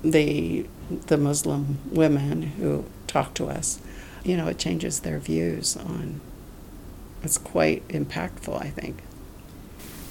the 0.04 0.64
the 1.08 1.18
Muslim 1.18 1.80
women 1.90 2.44
who 2.44 2.86
talk 3.08 3.34
to 3.34 3.48
us, 3.48 3.80
you 4.24 4.38
know, 4.38 4.46
it 4.46 4.60
changes 4.60 5.00
their 5.00 5.18
views 5.18 5.76
on. 5.76 6.22
It's 7.24 7.40
quite 7.40 7.88
impactful, 7.88 8.62
I 8.62 8.70
think. 8.70 9.02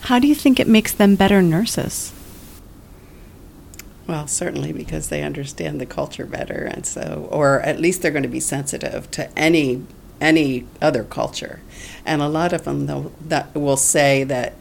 How 0.00 0.18
do 0.18 0.26
you 0.26 0.34
think 0.34 0.58
it 0.58 0.66
makes 0.66 0.90
them 0.90 1.14
better 1.14 1.40
nurses? 1.40 2.12
Well, 4.08 4.26
certainly 4.26 4.72
because 4.72 5.08
they 5.08 5.22
understand 5.22 5.80
the 5.80 5.86
culture 5.86 6.26
better, 6.26 6.68
and 6.72 6.84
so, 6.84 7.28
or 7.30 7.60
at 7.60 7.78
least 7.78 8.02
they're 8.02 8.10
going 8.10 8.24
to 8.24 8.28
be 8.28 8.40
sensitive 8.40 9.12
to 9.12 9.30
any 9.38 9.86
any 10.20 10.66
other 10.82 11.04
culture, 11.04 11.60
and 12.04 12.20
a 12.20 12.28
lot 12.28 12.52
of 12.52 12.64
them 12.64 12.86
that 13.28 13.54
will 13.54 13.76
say 13.76 14.24
that 14.24 14.54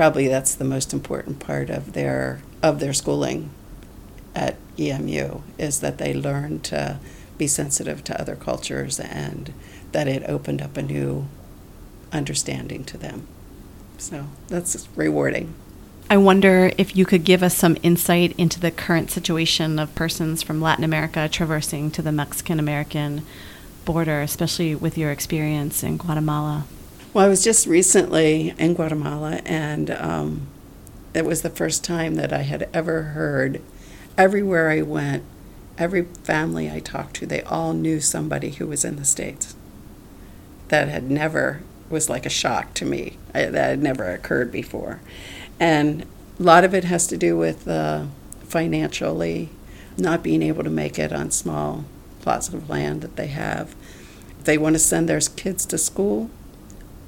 probably 0.00 0.28
that's 0.28 0.54
the 0.54 0.64
most 0.64 0.94
important 0.94 1.40
part 1.40 1.68
of 1.68 1.92
their 1.92 2.40
of 2.62 2.80
their 2.80 2.94
schooling 2.94 3.50
at 4.34 4.56
EMU 4.78 5.42
is 5.58 5.80
that 5.80 5.98
they 5.98 6.14
learn 6.14 6.58
to 6.58 6.98
be 7.36 7.46
sensitive 7.46 8.02
to 8.02 8.18
other 8.18 8.34
cultures 8.34 8.98
and 8.98 9.52
that 9.92 10.08
it 10.08 10.22
opened 10.26 10.62
up 10.62 10.74
a 10.78 10.80
new 10.80 11.26
understanding 12.12 12.82
to 12.82 12.96
them. 12.96 13.26
So 13.98 14.24
that's 14.48 14.88
rewarding. 14.96 15.52
I 16.08 16.16
wonder 16.16 16.72
if 16.78 16.96
you 16.96 17.04
could 17.04 17.24
give 17.24 17.42
us 17.42 17.54
some 17.54 17.76
insight 17.82 18.32
into 18.38 18.58
the 18.58 18.70
current 18.70 19.10
situation 19.10 19.78
of 19.78 19.94
persons 19.94 20.42
from 20.42 20.62
Latin 20.62 20.82
America 20.82 21.28
traversing 21.28 21.90
to 21.90 22.00
the 22.00 22.10
Mexican 22.10 22.58
American 22.58 23.20
border, 23.84 24.22
especially 24.22 24.74
with 24.74 24.96
your 24.96 25.10
experience 25.10 25.82
in 25.82 25.98
Guatemala. 25.98 26.64
Well, 27.12 27.24
I 27.24 27.28
was 27.28 27.42
just 27.42 27.66
recently 27.66 28.54
in 28.56 28.74
Guatemala, 28.74 29.40
and 29.44 29.90
um, 29.90 30.46
it 31.12 31.24
was 31.24 31.42
the 31.42 31.50
first 31.50 31.82
time 31.82 32.14
that 32.14 32.32
I 32.32 32.42
had 32.42 32.68
ever 32.72 33.02
heard, 33.02 33.60
everywhere 34.16 34.70
I 34.70 34.82
went, 34.82 35.24
every 35.76 36.04
family 36.22 36.70
I 36.70 36.78
talked 36.78 37.16
to, 37.16 37.26
they 37.26 37.42
all 37.42 37.72
knew 37.72 37.98
somebody 37.98 38.50
who 38.50 38.68
was 38.68 38.84
in 38.84 38.94
the 38.94 39.04
States. 39.04 39.56
That 40.68 40.86
had 40.86 41.10
never, 41.10 41.62
was 41.88 42.08
like 42.08 42.26
a 42.26 42.30
shock 42.30 42.74
to 42.74 42.84
me. 42.84 43.16
I, 43.34 43.46
that 43.46 43.70
had 43.70 43.82
never 43.82 44.08
occurred 44.12 44.52
before. 44.52 45.00
And 45.58 46.06
a 46.38 46.42
lot 46.44 46.62
of 46.62 46.74
it 46.74 46.84
has 46.84 47.08
to 47.08 47.16
do 47.16 47.36
with 47.36 47.66
uh, 47.66 48.04
financially 48.44 49.48
not 49.98 50.22
being 50.22 50.42
able 50.42 50.62
to 50.62 50.70
make 50.70 50.96
it 50.96 51.12
on 51.12 51.32
small 51.32 51.86
plots 52.20 52.50
of 52.50 52.70
land 52.70 53.02
that 53.02 53.16
they 53.16 53.26
have. 53.26 53.74
If 54.38 54.44
they 54.44 54.58
want 54.58 54.76
to 54.76 54.78
send 54.78 55.08
their 55.08 55.18
kids 55.18 55.66
to 55.66 55.76
school, 55.76 56.30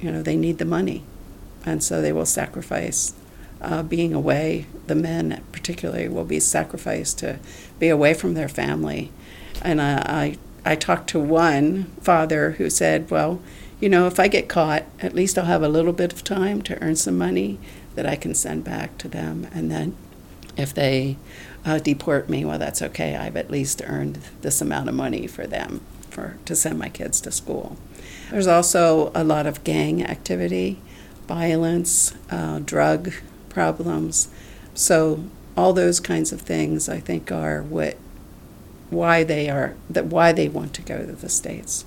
you 0.03 0.11
know, 0.11 0.23
they 0.23 0.37
need 0.37 0.59
the 0.59 0.65
money. 0.65 1.05
And 1.65 1.83
so 1.83 2.03
they 2.03 2.13
will 2.13 2.27
sacrifice 2.27 3.15
uh, 3.61 3.83
being 3.83 4.13
away. 4.13 4.67
The 4.89 4.95
men, 4.97 5.43
particularly, 5.53 6.09
will 6.09 6.25
be 6.25 6.41
sacrificed 6.41 7.21
to 7.21 7.39
be 7.79 7.89
away 7.89 8.13
from 8.13 8.35
their 8.35 8.49
family. 8.49 9.13
And 9.63 9.81
I, 9.81 10.37
I, 10.65 10.73
I 10.73 10.75
talked 10.75 11.09
to 11.11 11.21
one 11.21 11.85
father 12.01 12.53
who 12.53 12.69
said, 12.69 13.11
Well, 13.11 13.41
you 13.81 13.89
know, 13.89 14.07
if 14.07 14.19
I 14.19 14.29
get 14.29 14.49
caught, 14.49 14.85
at 15.01 15.15
least 15.15 15.39
I'll 15.39 15.45
have 15.45 15.63
a 15.63 15.69
little 15.69 15.93
bit 15.93 16.13
of 16.13 16.25
time 16.25 16.63
to 16.63 16.81
earn 16.83 16.97
some 16.97 17.17
money 17.17 17.59
that 17.95 18.07
I 18.07 18.17
can 18.17 18.35
send 18.35 18.65
back 18.65 18.99
to 18.99 19.09
them. 19.09 19.47
And 19.53 19.71
then 19.71 19.97
if 20.57 20.75
they 20.75 21.17
uh, 21.65 21.79
deport 21.79 22.29
me, 22.29 22.45
well, 22.45 22.59
that's 22.59 22.83
okay. 22.83 23.17
I've 23.17 23.37
at 23.37 23.51
least 23.51 23.83
earned 23.85 24.19
this 24.41 24.61
amount 24.61 24.89
of 24.89 24.95
money 24.95 25.27
for 25.27 25.47
them 25.47 25.81
for 26.11 26.37
to 26.45 26.55
send 26.55 26.79
my 26.79 26.89
kids 26.89 27.21
to 27.23 27.31
school. 27.31 27.77
There's 28.33 28.47
also 28.47 29.13
a 29.15 29.23
lot 29.25 29.45
of 29.45 29.63
gang 29.63 30.03
activity, 30.03 30.81
violence, 31.29 32.15
uh, 32.31 32.61
drug 32.61 33.13
problems. 33.51 34.29
So 34.73 35.25
all 35.55 35.75
those 35.75 36.01
kinds 36.01 36.33
of 36.33 36.41
things, 36.41 36.89
I 36.89 36.99
think, 36.99 37.31
are 37.31 37.63
what 37.63 37.99
why 38.89 39.23
they 39.23 39.51
are 39.51 39.75
that 39.91 40.07
why 40.07 40.33
they 40.33 40.49
want 40.49 40.73
to 40.75 40.83
go 40.83 41.05
to 41.05 41.13
the 41.13 41.29
states. 41.29 41.85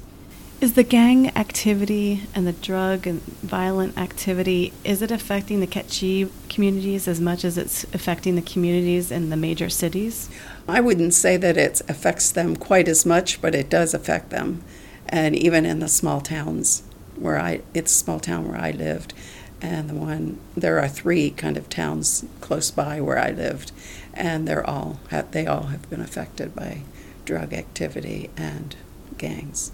Is 0.62 0.74
the 0.74 0.84
gang 0.84 1.36
activity 1.36 2.22
and 2.36 2.46
the 2.46 2.54
drug 2.54 3.08
and 3.08 3.24
violent 3.24 3.98
activity 3.98 4.72
is 4.84 5.02
it 5.02 5.10
affecting 5.10 5.62
the 5.62 5.68
Kekchi 5.68 6.30
communities 6.48 7.08
as 7.08 7.20
much 7.20 7.44
as 7.44 7.58
it's 7.58 7.86
affecting 7.86 8.36
the 8.36 8.44
communities 8.44 9.10
in 9.10 9.32
the 9.32 9.36
major 9.36 9.70
cities? 9.70 10.30
I 10.68 10.80
wouldn't 10.80 11.16
say 11.16 11.38
that 11.38 11.58
it 11.58 11.82
affects 11.90 12.32
them 12.32 12.56
quite 12.56 12.88
as 12.88 13.04
much, 13.04 13.42
but 13.42 13.56
it 13.56 13.68
does 13.68 13.96
affect 13.96 14.30
them, 14.30 14.64
and 15.10 15.36
even 15.36 15.66
in 15.66 15.80
the 15.80 15.88
small 15.88 16.22
towns 16.22 16.84
where 17.16 17.40
I 17.40 17.62
it's 17.74 17.92
a 17.92 17.96
small 17.96 18.20
town 18.20 18.48
where 18.48 18.60
I 18.60 18.72
lived, 18.72 19.14
and 19.62 19.90
the 19.90 19.96
one 19.96 20.40
there 20.56 20.80
are 20.80 20.90
three 20.90 21.32
kind 21.32 21.58
of 21.58 21.70
towns 21.70 22.26
close 22.42 22.72
by 22.72 23.00
where 23.02 23.20
I 23.20 23.32
lived, 23.32 23.72
and 24.14 24.48
they're 24.48 24.68
all 24.70 25.00
they 25.32 25.48
all 25.48 25.68
have 25.68 25.90
been 25.90 26.02
affected 26.02 26.56
by 26.56 26.82
drug 27.26 27.54
activity 27.54 28.30
and 28.38 28.76
gangs. 29.18 29.72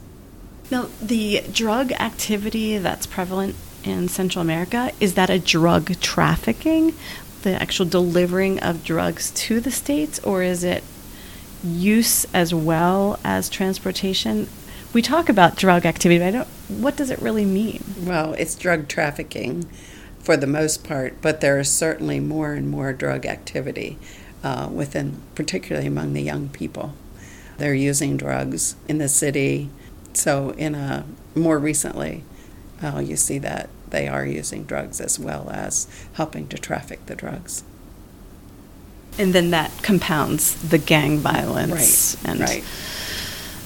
Now, 0.69 0.87
the 1.01 1.43
drug 1.51 1.91
activity 1.93 2.77
that's 2.77 3.05
prevalent 3.05 3.55
in 3.83 4.07
Central 4.07 4.41
America, 4.41 4.91
is 4.99 5.15
that 5.15 5.29
a 5.29 5.39
drug 5.39 5.99
trafficking, 5.99 6.93
the 7.41 7.61
actual 7.61 7.85
delivering 7.85 8.59
of 8.59 8.83
drugs 8.83 9.31
to 9.31 9.59
the 9.59 9.71
States, 9.71 10.19
or 10.19 10.43
is 10.43 10.63
it 10.63 10.83
use 11.63 12.25
as 12.33 12.53
well 12.53 13.19
as 13.23 13.49
transportation? 13.49 14.47
We 14.93 15.01
talk 15.01 15.29
about 15.29 15.55
drug 15.55 15.85
activity, 15.85 16.19
but 16.19 16.27
I 16.27 16.31
don't, 16.31 16.47
what 16.67 16.97
does 16.97 17.09
it 17.09 17.21
really 17.21 17.45
mean? 17.45 17.83
Well, 18.03 18.33
it's 18.33 18.55
drug 18.55 18.87
trafficking 18.87 19.69
for 20.19 20.35
the 20.35 20.47
most 20.47 20.83
part, 20.83 21.21
but 21.21 21.41
there 21.41 21.59
is 21.59 21.71
certainly 21.71 22.19
more 22.19 22.53
and 22.53 22.69
more 22.69 22.91
drug 22.93 23.25
activity 23.25 23.97
uh, 24.43 24.69
within, 24.71 25.21
particularly 25.35 25.87
among 25.87 26.13
the 26.13 26.21
young 26.21 26.49
people. 26.49 26.93
They're 27.57 27.73
using 27.73 28.17
drugs 28.17 28.75
in 28.87 28.97
the 28.97 29.07
city 29.07 29.69
so, 30.13 30.51
in 30.51 30.75
a 30.75 31.05
more 31.35 31.57
recently, 31.57 32.23
uh, 32.83 32.99
you 32.99 33.15
see 33.15 33.39
that 33.39 33.69
they 33.89 34.07
are 34.07 34.25
using 34.25 34.65
drugs 34.65 34.99
as 34.99 35.19
well 35.19 35.49
as 35.49 35.87
helping 36.13 36.47
to 36.49 36.57
traffic 36.57 37.05
the 37.05 37.15
drugs. 37.15 37.63
And 39.17 39.33
then 39.33 39.51
that 39.51 39.71
compounds 39.83 40.69
the 40.69 40.77
gang 40.77 41.17
violence 41.17 42.17
right, 42.21 42.29
and 42.29 42.39
right. 42.39 42.63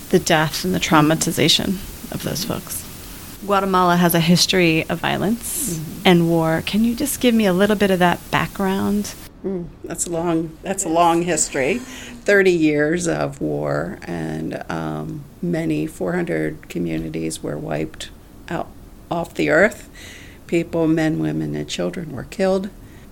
The 0.09 0.19
death 0.19 0.63
and 0.63 0.73
the 0.73 0.79
traumatization 0.79 1.75
of 2.11 2.23
those 2.23 2.43
folks. 2.45 2.83
Guatemala 3.45 3.97
has 3.97 4.15
a 4.15 4.19
history 4.19 4.87
of 4.89 4.99
violence 4.99 5.77
mm-hmm. 5.77 6.01
and 6.05 6.29
war. 6.29 6.63
Can 6.65 6.83
you 6.83 6.95
just 6.95 7.19
give 7.19 7.35
me 7.35 7.45
a 7.45 7.53
little 7.53 7.75
bit 7.75 7.91
of 7.91 7.99
that 7.99 8.19
background? 8.31 9.13
Mm, 9.43 9.67
that's 9.83 10.07
a 10.07 10.09
long. 10.09 10.57
That's 10.63 10.83
a 10.85 10.89
long 10.89 11.21
history. 11.21 11.77
Thirty 11.77 12.51
years 12.51 13.07
of 13.07 13.39
war, 13.39 13.99
and 14.03 14.63
um, 14.71 15.23
many 15.41 15.85
400 15.85 16.67
communities 16.69 17.43
were 17.43 17.57
wiped 17.57 18.09
out 18.49 18.67
off 19.11 19.35
the 19.35 19.49
earth. 19.51 19.89
People, 20.47 20.87
men, 20.87 21.19
women, 21.19 21.55
and 21.55 21.69
children 21.69 22.15
were 22.15 22.23
killed. 22.23 22.69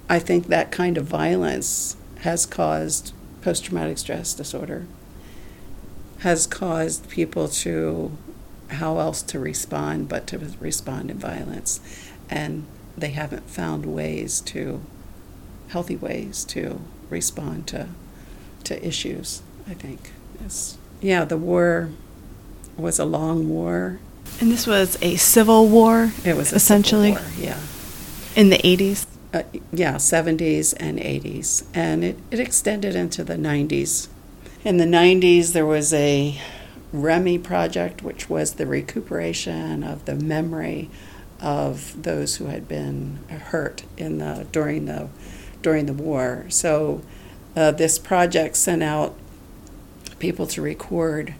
I 0.09 0.19
think 0.19 0.47
that 0.47 0.71
kind 0.71 0.97
of 0.97 1.05
violence 1.05 1.95
has 2.21 2.45
caused 2.45 3.13
post-traumatic 3.41 3.97
stress 3.97 4.33
disorder. 4.33 4.85
Has 6.23 6.47
caused 6.47 7.09
people 7.09 7.47
to 7.49 8.17
how 8.69 8.97
else 8.97 9.21
to 9.23 9.39
respond 9.39 10.09
but 10.09 10.25
to 10.27 10.39
respond 10.59 11.11
in 11.11 11.17
violence, 11.17 11.79
and 12.29 12.65
they 12.97 13.09
haven't 13.09 13.49
found 13.49 13.85
ways 13.85 14.41
to 14.41 14.81
healthy 15.67 15.95
ways 15.95 16.45
to 16.45 16.79
respond 17.09 17.67
to 17.67 17.89
to 18.63 18.87
issues. 18.87 19.41
I 19.67 19.73
think. 19.73 20.11
Yes. 20.41 20.77
Yeah, 21.01 21.25
the 21.25 21.37
war 21.37 21.89
was 22.77 22.99
a 22.99 23.05
long 23.05 23.49
war. 23.49 23.99
And 24.39 24.49
this 24.51 24.65
was 24.65 24.97
a 25.01 25.17
civil 25.17 25.67
war. 25.67 26.13
It 26.23 26.35
was 26.35 26.53
essentially 26.53 27.11
war, 27.11 27.21
yeah. 27.37 27.59
In 28.35 28.49
the 28.49 28.65
eighties. 28.65 29.05
Uh, 29.33 29.43
yeah, 29.71 29.97
seventies 29.97 30.73
and 30.73 30.99
eighties, 30.99 31.63
and 31.73 32.03
it, 32.03 32.17
it 32.31 32.39
extended 32.39 32.95
into 32.95 33.23
the 33.23 33.37
nineties. 33.37 34.07
In 34.63 34.77
the 34.77 34.85
nineties, 34.85 35.51
there 35.51 35.65
was 35.65 35.93
a 35.93 36.39
REMHI 36.93 37.43
project, 37.43 38.01
which 38.01 38.29
was 38.29 38.53
the 38.53 38.65
recuperation 38.65 39.83
of 39.83 40.05
the 40.05 40.15
memory 40.15 40.89
of 41.41 42.01
those 42.01 42.37
who 42.37 42.45
had 42.45 42.65
been 42.69 43.19
hurt 43.27 43.83
in 43.97 44.19
the 44.19 44.47
during 44.53 44.85
the 44.85 45.09
during 45.61 45.85
the 45.85 45.93
war. 45.93 46.45
So 46.47 47.01
uh, 47.57 47.71
this 47.71 47.99
project 47.99 48.55
sent 48.55 48.83
out 48.83 49.15
people 50.19 50.47
to 50.47 50.61
record 50.61 51.35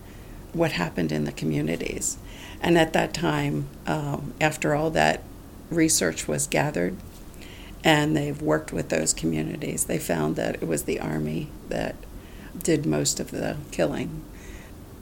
what 0.52 0.74
happened 0.74 1.14
in 1.14 1.24
the 1.24 1.32
communities. 1.32 2.18
And 2.62 2.78
at 2.78 2.92
that 2.92 3.14
time, 3.14 3.70
um, 3.88 4.34
after 4.42 4.76
all 4.76 4.90
that 4.92 5.24
research 5.70 6.28
was 6.28 6.46
gathered, 6.46 6.98
and 7.86 8.18
they've 8.18 8.42
worked 8.42 8.74
with 8.74 8.90
those 8.90 9.14
communities, 9.14 9.86
they 9.86 9.98
found 9.98 10.36
that 10.36 10.56
it 10.56 10.68
was 10.68 10.84
the 10.84 11.00
Army 11.00 11.48
that 11.70 11.96
did 12.58 12.86
most 12.86 13.20
of 13.20 13.32
the 13.32 13.58
killing. 13.72 14.24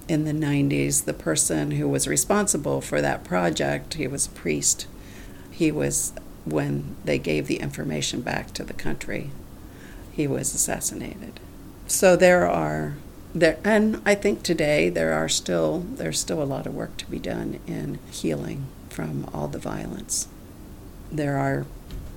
In 0.08 0.26
the 0.26 0.32
90s, 0.32 1.06
the 1.06 1.14
person 1.14 1.72
who 1.72 1.88
was 1.88 2.08
responsible 2.08 2.82
for 2.82 3.02
that 3.02 3.24
project, 3.24 3.96
he 3.96 4.08
was 4.08 4.28
a 4.28 4.32
priest. 4.32 4.88
He 5.52 5.72
was, 5.72 6.14
when 6.46 6.96
they 7.06 7.18
gave 7.18 7.48
the 7.48 7.60
information 7.60 8.22
back 8.22 8.54
to 8.54 8.64
the 8.64 8.74
country, 8.74 9.30
he 10.12 10.28
was 10.28 10.54
assassinated. 10.54 11.40
So 11.88 12.16
there 12.16 12.48
are 12.48 12.96
there, 13.34 13.58
and 13.64 14.02
I 14.06 14.16
think 14.16 14.44
today 14.44 14.90
there 14.90 15.14
are 15.14 15.30
still 15.30 15.80
there's 15.80 16.20
still 16.20 16.42
a 16.42 16.46
lot 16.46 16.66
of 16.66 16.76
work 16.76 16.98
to 16.98 17.10
be 17.10 17.20
done 17.20 17.60
in 17.66 18.00
healing 18.12 18.68
from 18.90 19.30
all 19.34 19.48
the 19.48 19.60
violence. 19.60 20.28
There 21.12 21.38
are 21.38 21.66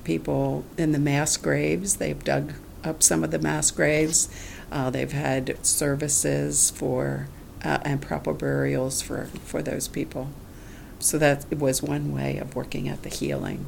people 0.03 0.65
in 0.77 0.93
the 0.93 0.99
mass 0.99 1.37
graves. 1.37 1.97
They've 1.97 2.23
dug 2.23 2.55
up 2.83 3.03
some 3.03 3.25
of 3.25 3.31
the 3.31 3.39
mass 3.39 3.71
graves. 3.71 4.29
Uh, 4.75 4.91
they've 4.91 5.13
had 5.13 5.65
services 5.65 6.73
for 6.73 7.29
uh, 7.65 7.79
and 7.83 8.03
proper 8.03 8.33
burials 8.35 9.01
for 9.01 9.27
for 9.45 9.63
those 9.63 9.87
people. 9.87 10.31
So 10.99 11.17
that 11.19 11.47
was 11.57 11.81
one 11.81 12.13
way 12.13 12.39
of 12.39 12.57
working 12.57 12.89
at 12.89 13.05
the 13.05 13.09
healing. 13.09 13.67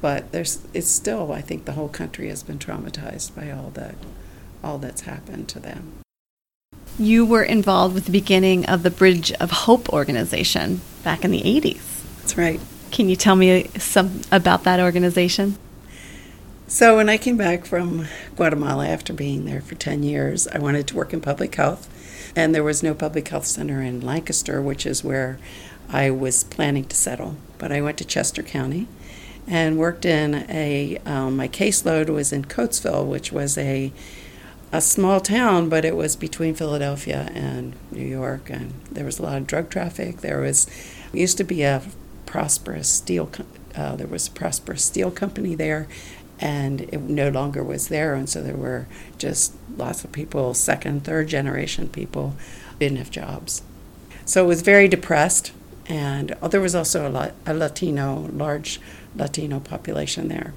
But 0.00 0.30
there's 0.30 0.64
it's 0.72 0.88
still 0.88 1.32
I 1.32 1.40
think 1.40 1.64
the 1.64 1.72
whole 1.72 1.88
country 1.88 2.28
has 2.28 2.44
been 2.44 2.60
traumatized 2.60 3.34
by 3.34 3.50
all 3.50 3.70
that 3.70 3.96
all 4.62 4.78
that's 4.78 5.00
happened 5.02 5.48
to 5.48 5.58
them. 5.58 5.94
You 6.96 7.26
were 7.26 7.42
involved 7.42 7.96
with 7.96 8.04
the 8.04 8.12
beginning 8.12 8.66
of 8.66 8.84
the 8.84 8.90
Bridge 8.90 9.32
of 9.32 9.50
Hope 9.50 9.88
organization 9.88 10.80
back 11.02 11.24
in 11.24 11.32
the 11.32 11.42
80s. 11.42 12.04
That's 12.18 12.38
right. 12.38 12.60
Can 12.92 13.08
you 13.08 13.16
tell 13.16 13.34
me 13.34 13.66
some 13.78 14.22
about 14.30 14.62
that 14.62 14.78
organization? 14.78 15.58
So, 16.68 16.96
when 16.96 17.08
I 17.08 17.16
came 17.16 17.36
back 17.36 17.64
from 17.64 18.08
Guatemala 18.34 18.88
after 18.88 19.12
being 19.12 19.44
there 19.44 19.60
for 19.60 19.76
10 19.76 20.02
years, 20.02 20.48
I 20.48 20.58
wanted 20.58 20.88
to 20.88 20.96
work 20.96 21.12
in 21.12 21.20
public 21.20 21.54
health. 21.54 21.88
And 22.34 22.52
there 22.52 22.64
was 22.64 22.82
no 22.82 22.92
public 22.92 23.28
health 23.28 23.46
center 23.46 23.80
in 23.80 24.00
Lancaster, 24.00 24.60
which 24.60 24.84
is 24.84 25.04
where 25.04 25.38
I 25.88 26.10
was 26.10 26.42
planning 26.42 26.84
to 26.86 26.96
settle. 26.96 27.36
But 27.58 27.70
I 27.70 27.80
went 27.80 27.98
to 27.98 28.04
Chester 28.04 28.42
County 28.42 28.88
and 29.46 29.78
worked 29.78 30.04
in 30.04 30.44
a, 30.50 30.98
um, 31.06 31.36
my 31.36 31.46
caseload 31.46 32.08
was 32.08 32.32
in 32.32 32.44
Coatesville, 32.44 33.06
which 33.06 33.30
was 33.30 33.56
a 33.56 33.92
a 34.72 34.80
small 34.80 35.20
town, 35.20 35.68
but 35.68 35.84
it 35.84 35.94
was 35.94 36.16
between 36.16 36.52
Philadelphia 36.52 37.30
and 37.32 37.74
New 37.92 38.04
York, 38.04 38.50
and 38.50 38.72
there 38.90 39.04
was 39.04 39.20
a 39.20 39.22
lot 39.22 39.36
of 39.38 39.46
drug 39.46 39.70
traffic. 39.70 40.22
There 40.22 40.40
was 40.40 40.66
used 41.12 41.36
to 41.38 41.44
be 41.44 41.62
a 41.62 41.82
prosperous 42.26 42.88
steel. 42.88 43.30
Uh, 43.76 43.94
there 43.94 44.08
was 44.08 44.26
a 44.26 44.30
prosperous 44.32 44.82
steel 44.82 45.12
company 45.12 45.54
there, 45.54 45.86
and 46.40 46.82
it 46.82 47.00
no 47.00 47.28
longer 47.28 47.62
was 47.62 47.88
there, 47.88 48.14
and 48.14 48.28
so 48.28 48.42
there 48.42 48.56
were 48.56 48.86
just 49.18 49.54
lots 49.76 50.04
of 50.04 50.12
people, 50.12 50.54
second, 50.54 51.04
third 51.04 51.28
generation 51.28 51.88
people, 51.88 52.34
didn't 52.78 52.98
have 52.98 53.10
jobs. 53.10 53.62
So 54.24 54.44
it 54.44 54.48
was 54.48 54.62
very 54.62 54.88
depressed, 54.88 55.52
and 55.88 56.34
oh, 56.42 56.48
there 56.48 56.60
was 56.60 56.74
also 56.74 57.08
a, 57.08 57.10
lot, 57.10 57.32
a 57.46 57.54
Latino, 57.54 58.28
large 58.32 58.80
Latino 59.14 59.60
population 59.60 60.28
there, 60.28 60.52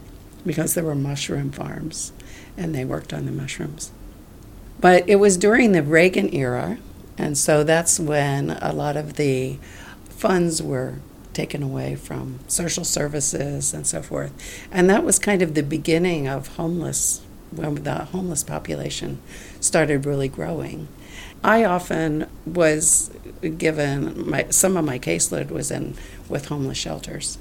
because 0.45 0.73
there 0.73 0.83
were 0.83 0.95
mushroom 0.95 1.51
farms, 1.51 2.11
and 2.57 2.73
they 2.75 2.83
worked 2.83 3.13
on 3.13 3.25
the 3.25 3.31
mushrooms. 3.31 3.91
But 4.79 5.07
it 5.07 5.17
was 5.17 5.37
during 5.37 5.71
the 5.71 5.83
Reagan 5.83 6.33
era, 6.33 6.77
and 7.17 7.37
so 7.37 7.63
that's 7.63 7.99
when 7.99 8.51
a 8.61 8.73
lot 8.73 8.97
of 8.97 9.13
the 9.13 9.57
funds 10.09 10.61
were 10.61 10.95
taken 11.39 11.63
away 11.63 11.95
from 11.95 12.37
social 12.47 12.83
services 12.83 13.73
and 13.73 13.87
so 13.87 14.01
forth. 14.01 14.33
And 14.73 14.89
that 14.89 15.05
was 15.05 15.17
kind 15.17 15.41
of 15.41 15.53
the 15.53 15.63
beginning 15.63 16.27
of 16.27 16.57
homeless, 16.57 17.21
when 17.51 17.75
the 17.75 17.95
homeless 18.13 18.43
population 18.43 19.21
started 19.61 20.05
really 20.05 20.27
growing. 20.27 20.89
I 21.41 21.63
often 21.63 22.27
was 22.45 23.09
given 23.57 24.29
my 24.29 24.47
some 24.49 24.75
of 24.75 24.83
my 24.83 24.99
caseload 24.99 25.49
was 25.49 25.71
in 25.71 25.95
with 26.27 26.47
homeless 26.47 26.77
shelters. 26.77 27.37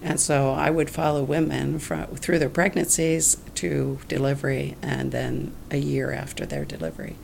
And 0.00 0.20
so 0.20 0.52
I 0.52 0.70
would 0.70 0.88
follow 0.88 1.22
women 1.24 1.80
from, 1.80 2.06
through 2.22 2.38
their 2.38 2.48
pregnancies 2.48 3.36
to 3.56 3.98
delivery 4.06 4.76
and 4.80 5.10
then 5.10 5.52
a 5.70 5.76
year 5.76 6.12
after 6.12 6.46
their 6.46 6.64
delivery. 6.64 7.16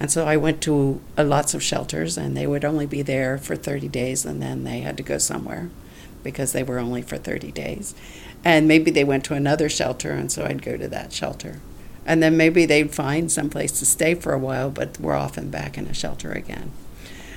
And 0.00 0.10
so 0.10 0.26
I 0.26 0.36
went 0.36 0.60
to 0.62 1.00
uh, 1.16 1.24
lots 1.24 1.54
of 1.54 1.62
shelters, 1.62 2.16
and 2.16 2.36
they 2.36 2.46
would 2.46 2.64
only 2.64 2.86
be 2.86 3.02
there 3.02 3.38
for 3.38 3.56
30 3.56 3.88
days, 3.88 4.24
and 4.24 4.40
then 4.40 4.64
they 4.64 4.80
had 4.80 4.96
to 4.96 5.02
go 5.02 5.18
somewhere 5.18 5.70
because 6.22 6.52
they 6.52 6.62
were 6.62 6.78
only 6.78 7.02
for 7.02 7.16
30 7.16 7.50
days. 7.52 7.94
And 8.44 8.68
maybe 8.68 8.90
they 8.90 9.04
went 9.04 9.24
to 9.24 9.34
another 9.34 9.68
shelter, 9.68 10.12
and 10.12 10.30
so 10.30 10.44
I'd 10.44 10.62
go 10.62 10.76
to 10.76 10.88
that 10.88 11.12
shelter. 11.12 11.60
And 12.06 12.22
then 12.22 12.36
maybe 12.36 12.64
they'd 12.64 12.94
find 12.94 13.30
some 13.30 13.50
place 13.50 13.72
to 13.80 13.86
stay 13.86 14.14
for 14.14 14.32
a 14.32 14.38
while, 14.38 14.70
but 14.70 14.98
we're 15.00 15.14
often 15.14 15.50
back 15.50 15.76
in 15.76 15.86
a 15.86 15.94
shelter 15.94 16.32
again. 16.32 16.70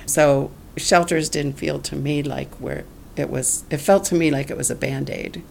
So 0.06 0.50
shelters 0.76 1.28
didn't 1.28 1.54
feel 1.54 1.78
to 1.80 1.96
me 1.96 2.22
like 2.22 2.54
where 2.54 2.84
it 3.16 3.28
was 3.28 3.64
it 3.70 3.78
felt 3.78 4.04
to 4.04 4.14
me 4.14 4.30
like 4.30 4.50
it 4.50 4.56
was 4.56 4.70
a 4.70 4.74
band-aid 4.74 5.42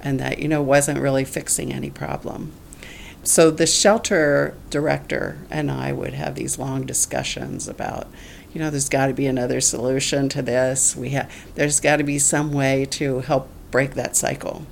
and 0.00 0.18
that 0.18 0.38
you 0.38 0.48
know 0.48 0.62
wasn't 0.62 0.98
really 0.98 1.24
fixing 1.24 1.72
any 1.72 1.90
problem 1.90 2.52
so 3.22 3.50
the 3.50 3.66
shelter 3.66 4.54
director 4.70 5.38
and 5.50 5.70
i 5.70 5.92
would 5.92 6.14
have 6.14 6.34
these 6.34 6.58
long 6.58 6.86
discussions 6.86 7.68
about 7.68 8.06
you 8.52 8.60
know 8.60 8.70
there's 8.70 8.88
got 8.88 9.06
to 9.06 9.14
be 9.14 9.26
another 9.26 9.60
solution 9.60 10.28
to 10.30 10.42
this. 10.42 10.96
We 10.96 11.10
have 11.10 11.30
there's 11.54 11.80
got 11.80 11.96
to 11.96 12.04
be 12.04 12.18
some 12.18 12.52
way 12.52 12.84
to 12.86 13.20
help 13.20 13.48
break 13.70 13.94
that 13.94 14.16
cycle. 14.16 14.66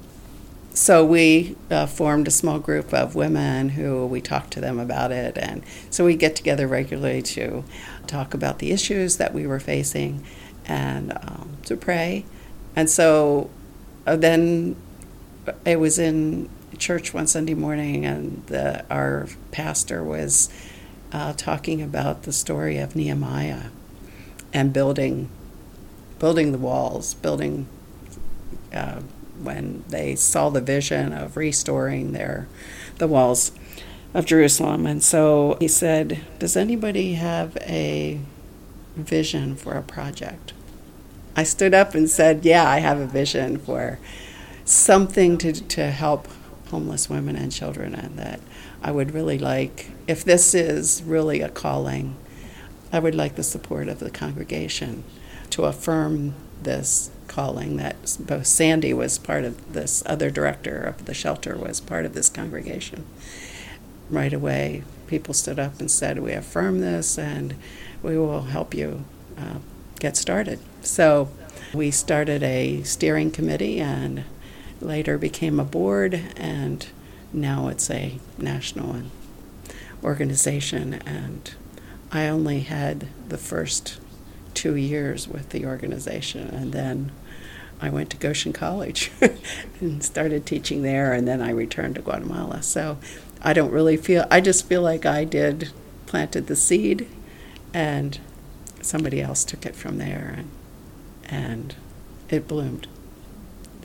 So 0.71 1.05
we 1.05 1.57
uh, 1.71 1.87
formed 1.87 2.29
a 2.29 2.31
small 2.31 2.61
group 2.61 2.93
of 2.93 3.15
women 3.15 3.71
who 3.71 4.07
we 4.07 4.21
talked 4.21 4.53
to 4.53 4.61
them 4.61 4.79
about 4.79 5.11
it 5.11 5.37
and 5.37 5.65
so 5.91 6.05
we 6.05 6.15
get 6.15 6.37
together 6.37 6.69
regularly 6.69 7.21
to 7.23 7.65
talk 8.07 8.33
about 8.33 8.61
the 8.61 8.71
issues 8.71 9.17
that 9.17 9.35
we 9.35 9.47
were 9.47 9.59
facing 9.59 10.25
and 10.67 11.13
um, 11.13 11.57
to 11.65 11.77
pray. 11.77 12.25
And 12.77 12.89
so 12.89 13.51
uh, 14.07 14.17
then 14.17 14.77
it 15.65 15.81
was 15.81 15.99
in 15.99 16.49
church 16.79 17.13
one 17.13 17.27
Sunday 17.27 17.55
morning, 17.55 18.05
and 18.05 18.45
the, 18.47 18.85
our 18.91 19.29
pastor 19.51 20.03
was 20.03 20.49
uh, 21.13 21.33
talking 21.35 21.83
about 21.83 22.23
the 22.23 22.33
story 22.33 22.79
of 22.79 22.95
Nehemiah 22.95 23.71
and 24.53 24.73
building, 24.73 25.29
building 26.19 26.53
the 26.53 26.59
walls, 26.59 27.15
building. 27.15 27.67
Uh, 28.73 29.01
when 29.41 29.85
they 29.89 30.17
saw 30.17 30.49
the 30.51 30.61
vision 30.61 31.13
of 31.13 31.37
restoring 31.37 32.11
their, 32.11 32.49
the 32.97 33.07
walls 33.07 33.53
of 34.13 34.27
Jerusalem, 34.27 34.85
and 34.85 35.03
so 35.03 35.57
he 35.61 35.69
said, 35.69 36.21
"Does 36.41 36.57
anybody 36.57 37.15
have 37.15 37.57
a 37.59 38.19
vision 38.97 39.55
for 39.55 39.75
a 39.75 39.83
project?" 39.83 40.53
I 41.39 41.45
stood 41.45 41.73
up 41.73 41.95
and 41.95 42.11
said, 42.11 42.45
Yeah, 42.45 42.69
I 42.69 42.81
have 42.81 42.99
a 42.99 43.07
vision 43.07 43.59
for 43.59 44.01
something 44.65 45.39
to, 45.39 45.53
to 45.53 45.93
help 45.93 46.27
homeless 46.71 47.09
women 47.09 47.37
and 47.37 47.53
children, 47.53 47.95
and 47.95 48.17
that 48.19 48.41
I 48.83 48.91
would 48.91 49.13
really 49.13 49.39
like, 49.39 49.91
if 50.07 50.25
this 50.25 50.55
is 50.55 51.03
really 51.03 51.41
a 51.41 51.49
calling, 51.49 52.17
I 52.93 52.99
would 52.99 53.15
like 53.15 53.35
the 53.35 53.43
support 53.43 53.89
of 53.89 53.99
the 53.99 54.11
congregation 54.11 55.05
to 55.51 55.65
affirm 55.65 56.35
this 56.63 57.11
calling 57.27 57.77
that 57.77 58.17
both 58.21 58.47
Sandy 58.47 58.93
was 58.93 59.19
part 59.19 59.45
of 59.45 59.73
this, 59.73 60.03
other 60.07 60.31
director 60.31 60.79
of 60.79 61.05
the 61.05 61.15
shelter 61.15 61.57
was 61.57 61.81
part 61.81 62.05
of 62.05 62.15
this 62.15 62.29
congregation. 62.29 63.07
Right 64.11 64.33
away, 64.33 64.83
people 65.07 65.35
stood 65.35 65.59
up 65.59 65.79
and 65.81 65.91
said, 65.91 66.19
We 66.19 66.33
affirm 66.33 66.81
this 66.81 67.19
and 67.19 67.55
we 68.03 68.17
will 68.17 68.43
help 68.43 68.75
you 68.75 69.05
uh, 69.37 69.59
get 70.01 70.17
started. 70.17 70.59
So 70.83 71.29
we 71.75 71.91
started 71.91 72.43
a 72.43 72.83
steering 72.83 73.31
committee 73.31 73.81
and 73.81 74.25
later 74.81 75.19
became 75.19 75.59
a 75.59 75.65
board, 75.65 76.21
and 76.37 76.87
now 77.33 77.69
it's 77.69 77.91
a 77.91 78.19
national. 78.37 79.03
Organization, 80.03 80.95
and 81.05 81.55
I 82.13 82.29
only 82.29 82.61
had 82.61 83.09
the 83.29 83.39
first 83.39 83.99
two 84.55 84.77
years 84.77 85.27
with 85.27 85.51
the 85.51 85.67
organization, 85.67 86.49
and 86.49 86.73
then 86.73 87.13
I 87.81 87.91
went 87.91 88.11
to 88.11 88.17
Goshen 88.17 88.53
College 88.53 89.11
and 89.81 90.03
started 90.03 90.47
teaching 90.47 90.83
there, 90.83 91.13
and 91.13 91.27
then 91.27 91.41
I 91.41 91.51
returned 91.51 91.97
to 91.97 92.03
Guatemala. 92.03 92.63
So 92.63 92.99
I 93.43 93.53
don't 93.53 93.71
really 93.71 93.97
feel, 93.97 94.27
I 94.31 94.41
just 94.41 94.67
feel 94.67 94.83
like 94.83 95.07
I 95.07 95.25
did, 95.25 95.71
planted 96.07 96.47
the 96.47 96.57
seed, 96.57 97.09
and 97.75 98.19
somebody 98.81 99.21
else 99.21 99.45
took 99.45 99.67
it 99.67 99.77
from 99.77 99.99
there, 99.99 100.35
and, 100.39 100.51
and 101.25 101.75
it 102.31 102.49
bloomed. 102.49 102.89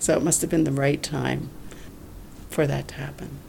So 0.04 0.18
it 0.18 0.22
must 0.22 0.42
have 0.42 0.50
been 0.50 0.66
the 0.66 0.72
right 0.74 1.02
time 1.02 1.50
for 2.50 2.68
that 2.68 2.89
to 2.89 2.96
happen. 2.96 3.39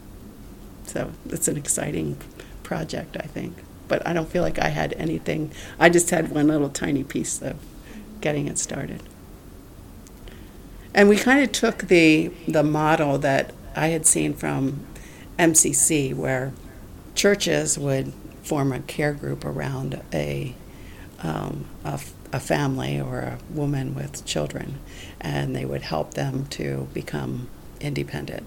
So 0.85 1.11
it's 1.27 1.49
an 1.49 1.57
exciting 1.57 2.15
project, 2.63 3.17
I 3.19 3.27
think. 3.27 3.57
But 3.89 4.07
I 4.07 4.13
don't 4.13 4.29
feel 4.29 4.41
like 4.41 4.57
I 4.57 4.69
had 4.69 4.93
anything. 4.93 5.51
I 5.77 5.89
just 5.89 6.11
had 6.11 6.31
one 6.31 6.47
little 6.47 6.69
tiny 6.69 7.03
piece 7.03 7.41
of 7.41 7.57
getting 8.21 8.47
it 8.47 8.57
started. 8.57 9.03
And 10.93 11.09
we 11.09 11.17
kind 11.17 11.43
of 11.43 11.51
took 11.51 11.89
the 11.89 12.31
the 12.47 12.63
model 12.63 13.17
that 13.17 13.53
I 13.75 13.87
had 13.87 14.05
seen 14.05 14.33
from 14.33 14.85
MCC, 15.37 16.15
where 16.15 16.53
churches 17.15 17.77
would 17.77 18.13
form 18.43 18.71
a 18.71 18.79
care 18.79 19.11
group 19.11 19.43
around 19.43 20.01
a 20.13 20.55
um, 21.23 21.65
a, 21.83 21.99
a 22.33 22.39
family 22.39 22.99
or 22.99 23.19
a 23.19 23.39
woman 23.49 23.95
with 23.95 24.25
children, 24.25 24.79
and 25.19 25.55
they 25.55 25.65
would 25.65 25.83
help 25.83 26.13
them 26.13 26.45
to 26.47 26.87
become 26.93 27.47
independent 27.79 28.45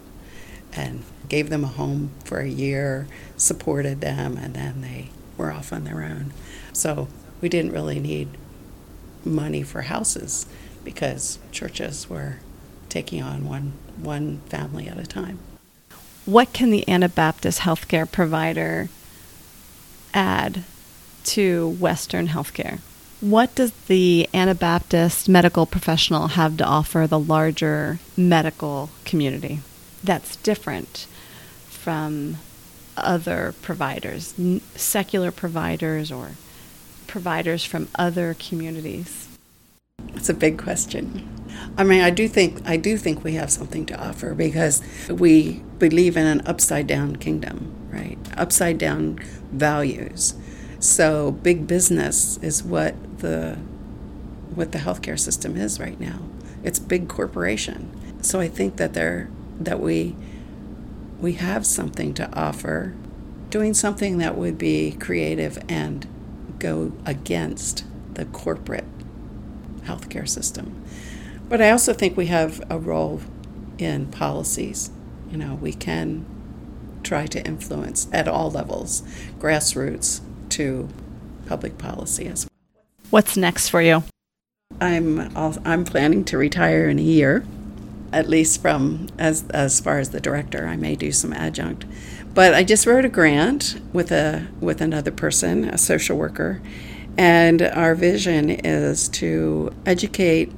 and 0.73 1.03
gave 1.29 1.51
them 1.51 1.65
a 1.65 1.69
home 1.69 2.11
for 2.25 2.41
a 2.41 2.49
year, 2.49 3.07
supported 3.37 4.01
them, 4.01 4.37
and 4.37 4.55
then 4.55 4.81
they 4.81 5.11
were 5.37 5.53
off 5.53 5.73
on 5.73 5.85
their 5.85 6.03
own. 6.03 6.33
So 6.73 7.09
we 7.41 7.49
didn't 7.49 7.73
really 7.73 8.01
need 8.01 8.29
money 9.25 9.63
for 9.63 9.83
houses 9.83 10.47
because 10.85 11.39
churches 11.53 12.09
were 12.09 12.39
taking 12.89 13.23
on 13.23 13.47
one 13.47 13.73
one 14.01 14.39
family 14.49 14.89
at 14.89 14.99
a 14.99 15.07
time. 15.07 15.39
What 16.25 16.53
can 16.53 16.71
the 16.71 16.89
Anabaptist 16.89 17.61
healthcare 17.61 18.11
provider 18.11 18.89
add 20.15 20.65
to 21.29 21.69
Western 21.81 22.29
healthcare? 22.29 22.81
What 23.21 23.55
does 23.55 23.73
the 23.87 24.29
Anabaptist 24.33 25.29
medical 25.29 25.67
professional 25.67 26.29
have 26.29 26.57
to 26.59 26.65
offer 26.65 27.07
the 27.07 27.19
larger 27.19 27.99
medical 28.17 28.91
community 29.05 29.61
that's 30.05 30.37
different 30.37 31.07
from 31.69 32.37
other 32.97 33.55
providers, 33.63 34.35
secular 34.77 35.31
providers 35.33 36.13
or 36.13 36.33
providers 37.07 37.65
from 37.65 37.89
other 37.97 38.37
communities? 38.39 39.29
It's 40.15 40.29
a 40.29 40.35
big 40.35 40.59
question. 40.59 41.29
I 41.77 41.85
mean, 41.85 42.03
I 42.03 42.11
do 42.11 42.29
think 42.29 42.63
I 42.69 42.77
do 42.77 42.97
think 42.97 43.25
we 43.25 43.35
have 43.35 43.51
something 43.51 43.85
to 43.87 44.01
offer 44.01 44.35
because 44.35 44.83
we 45.09 45.63
believe 45.79 46.17
in 46.17 46.27
an 46.27 46.43
upside 46.47 46.87
down 46.87 47.17
kingdom, 47.17 47.75
right? 47.91 48.19
Upside 48.37 48.79
down 48.79 49.19
values. 49.53 50.35
So 50.81 51.33
big 51.33 51.67
business 51.67 52.37
is 52.39 52.63
what 52.63 52.95
the 53.19 53.59
what 54.55 54.73
the 54.73 54.79
healthcare 54.79 55.19
system 55.19 55.57
is 55.57 55.81
right 55.81 55.99
now. 56.01 56.21
It's 56.63 56.79
big 56.79 57.09
corporation. 57.09 57.91
So 58.23 58.41
I 58.41 58.49
think 58.49 58.77
that 58.77 58.95
there 58.95 59.29
that 59.59 59.81
we 59.81 60.15
we 61.21 61.33
have 61.35 61.67
something 61.67 62.15
to 62.15 62.33
offer, 62.33 62.95
doing 63.51 63.75
something 63.75 64.19
that 64.19 64.37
would 64.37 64.57
be 64.57 64.93
creative 64.93 65.59
and 65.69 66.07
go 66.61 66.93
against 67.05 67.85
the 68.15 68.25
corporate 68.27 68.85
healthcare 69.83 70.29
system. 70.29 70.81
But 71.49 71.61
I 71.61 71.71
also 71.71 71.93
think 71.93 72.17
we 72.17 72.27
have 72.27 72.63
a 72.71 72.79
role 72.79 73.21
in 73.79 74.07
policies. 74.07 74.91
You 75.31 75.39
know, 75.39 75.55
we 75.55 75.73
can 75.73 76.25
try 77.03 77.27
to 77.27 77.45
influence 77.45 78.07
at 78.13 78.29
all 78.29 78.51
levels, 78.51 79.03
grassroots 79.39 80.21
to 80.51 80.89
public 81.47 81.79
policy 81.79 82.27
as 82.27 82.45
well. 82.45 82.85
What's 83.11 83.37
next 83.37 83.69
for 83.69 83.81
you? 83.81 84.05
I'm 84.81 85.37
I'm 85.37 85.85
planning 85.85 86.25
to 86.27 86.39
retire 86.39 86.89
in 86.89 86.99
a 86.99 87.03
year, 87.03 87.45
at 88.13 88.29
least 88.29 88.61
from 88.61 89.09
as 89.19 89.49
as 89.51 89.81
far 89.81 89.99
as 89.99 90.11
the 90.11 90.21
director. 90.21 90.67
I 90.67 90.77
may 90.77 90.95
do 90.95 91.11
some 91.11 91.33
adjunct, 91.33 91.85
but 92.35 92.55
I 92.55 92.65
just 92.65 92.87
wrote 92.87 93.05
a 93.05 93.09
grant 93.09 93.81
with 93.93 94.13
a 94.13 94.47
with 94.61 94.81
another 94.81 95.11
person, 95.11 95.65
a 95.65 95.79
social 95.79 96.17
worker, 96.17 96.61
and 97.17 97.63
our 97.63 97.95
vision 97.95 98.51
is 98.51 99.09
to 99.09 99.73
educate 99.87 100.53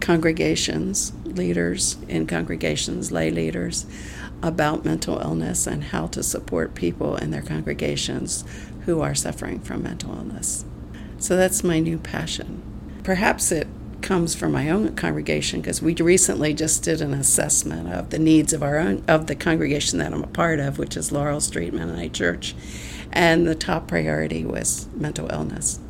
congregations, 0.00 1.12
leaders 1.38 1.96
in 2.08 2.26
congregations, 2.26 3.10
lay 3.10 3.30
leaders, 3.30 3.86
about 4.42 4.84
mental 4.84 5.18
illness 5.18 5.66
and 5.66 5.84
how 5.84 6.06
to 6.08 6.22
support 6.22 6.74
people 6.74 7.16
in 7.16 7.30
their 7.30 7.42
congregations 7.42 8.44
who 8.84 9.00
are 9.00 9.14
suffering 9.14 9.60
from 9.60 9.82
mental 9.82 10.14
illness. 10.14 10.64
So 11.18 11.36
that's 11.36 11.64
my 11.64 11.80
new 11.80 11.98
passion. 11.98 12.62
Perhaps 13.02 13.50
it 13.50 13.66
comes 14.02 14.34
from 14.34 14.52
my 14.52 14.70
own 14.70 14.94
congregation 14.94 15.60
because 15.60 15.82
we 15.82 15.94
recently 15.94 16.54
just 16.54 16.82
did 16.84 17.00
an 17.00 17.12
assessment 17.12 17.92
of 17.92 18.10
the 18.10 18.18
needs 18.18 18.52
of 18.52 18.62
our 18.62 18.78
own 18.78 19.02
of 19.08 19.26
the 19.26 19.34
congregation 19.34 19.98
that 19.98 20.12
I'm 20.12 20.22
a 20.22 20.28
part 20.28 20.60
of, 20.60 20.78
which 20.78 20.96
is 20.96 21.10
Laurel 21.10 21.40
Street 21.40 21.74
Mennonite 21.74 22.12
Church, 22.12 22.54
and 23.12 23.46
the 23.46 23.56
top 23.56 23.88
priority 23.88 24.44
was 24.44 24.88
mental 24.94 25.28
illness 25.32 25.80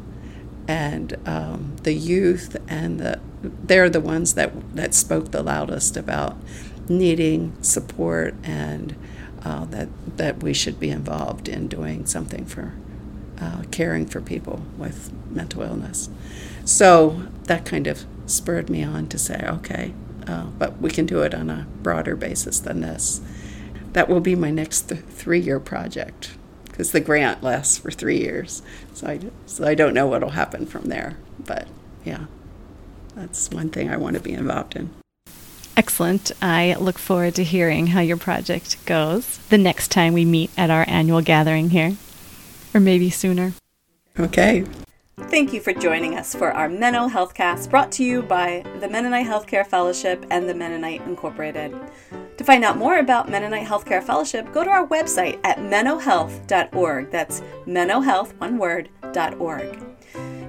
and 0.69 1.17
um, 1.27 1.75
the 1.83 1.95
youth 1.95 2.57
and 2.69 3.01
the 3.01 3.19
they're 3.43 3.89
the 3.89 4.01
ones 4.01 4.35
that 4.35 4.53
that 4.77 4.95
spoke 4.95 5.31
the 5.31 5.43
loudest 5.43 5.97
about 5.97 6.37
needing 6.89 7.57
support 7.63 8.35
and 8.45 8.95
uh, 9.45 9.65
that 9.67 9.89
that 10.17 10.43
we 10.43 10.53
should 10.53 10.79
be 10.79 10.91
involved 10.91 11.49
in 11.49 11.67
doing 11.67 12.05
something 12.05 12.45
for 12.45 12.75
uh, 13.41 13.63
caring 13.71 14.05
for 14.05 14.21
people 14.21 14.63
with 14.77 15.13
mental 15.31 15.63
illness. 15.63 16.11
So 16.65 17.23
that 17.45 17.65
kind 17.65 17.87
of 17.87 18.05
spurred 18.27 18.69
me 18.69 18.83
on 18.83 19.09
to 19.09 19.19
say, 19.19 19.47
okay, 19.49 19.95
uh, 20.27 20.47
but 20.59 20.79
we 20.81 20.91
can 20.91 21.07
do 21.07 21.23
it 21.23 21.35
on 21.35 21.49
a 21.49 21.67
broader 21.83 22.17
basis 22.17 22.59
than 22.59 22.81
this. 22.81 23.21
That 23.93 24.09
will 24.09 24.21
be 24.21 24.35
my 24.35 24.51
next 24.51 24.89
th- 24.89 25.01
three-year 25.03 25.61
project 25.61 26.37
because 26.79 26.93
the 26.93 27.01
grant 27.01 27.43
lasts 27.43 27.77
for 27.77 27.91
three 27.91 28.19
years. 28.19 28.63
So 28.95 29.09
I, 29.09 29.21
so 29.47 29.67
I 29.67 29.75
don't 29.75 29.95
know 29.95 30.07
what 30.07 30.23
will 30.23 30.31
happen 30.31 30.65
from 30.65 30.85
there. 30.85 31.17
But 31.45 31.67
yeah, 32.05 32.27
that's 33.17 33.51
one 33.51 33.71
thing 33.71 33.91
I 33.91 33.97
want 33.97 34.15
to 34.15 34.23
be 34.23 34.33
involved 34.33 34.77
in. 34.77 34.91
Excellent. 35.77 36.31
I 36.41 36.77
look 36.79 36.97
forward 36.97 37.35
to 37.35 37.43
hearing 37.43 37.89
how 37.89 38.01
your 38.01 38.17
project 38.17 38.85
goes 38.87 39.39
the 39.49 39.59
next 39.59 39.91
time 39.91 40.13
we 40.13 40.25
meet 40.25 40.53
at 40.57 40.71
our 40.71 40.85
annual 40.87 41.21
gathering 41.21 41.71
here, 41.71 41.97
or 42.73 42.79
maybe 42.79 43.11
sooner. 43.11 43.55
Okay. 44.17 44.65
Thank 45.17 45.53
you 45.53 45.61
for 45.61 45.73
joining 45.73 46.17
us 46.17 46.33
for 46.33 46.53
our 46.53 46.69
Menno 46.69 47.11
Healthcast 47.11 47.71
brought 47.71 47.91
to 47.93 48.05
you 48.05 48.23
by 48.23 48.65
the 48.79 48.89
Mennonite 48.89 49.27
Healthcare 49.27 49.67
Fellowship 49.67 50.25
and 50.31 50.49
the 50.49 50.55
Mennonite 50.55 51.03
Incorporated. 51.03 51.75
To 52.39 52.45
find 52.45 52.65
out 52.65 52.79
more 52.79 52.99
about 52.99 53.29
Mennonite 53.29 53.67
Healthcare 53.67 54.03
Fellowship, 54.03 54.53
go 54.53 54.63
to 54.63 54.71
our 54.71 54.87
website 54.87 55.41
at 55.43 55.59
mennohealth.org. 55.59 57.11
That's 57.11 57.41
mennohealth, 57.67 58.39
one 58.39 58.59
word, 58.59 58.89
.org. 59.41 59.85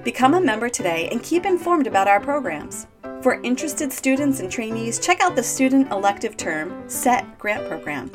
Become 0.04 0.34
a 0.34 0.40
member 0.40 0.68
today 0.68 1.08
and 1.10 1.20
keep 1.22 1.44
informed 1.44 1.88
about 1.88 2.06
our 2.06 2.20
programs. 2.20 2.86
For 3.22 3.42
interested 3.42 3.92
students 3.92 4.38
and 4.38 4.50
trainees, 4.50 5.00
check 5.00 5.20
out 5.20 5.34
the 5.34 5.42
Student 5.42 5.90
Elective 5.90 6.36
Term 6.36 6.88
SET 6.88 7.38
grant 7.38 7.66
program. 7.68 8.10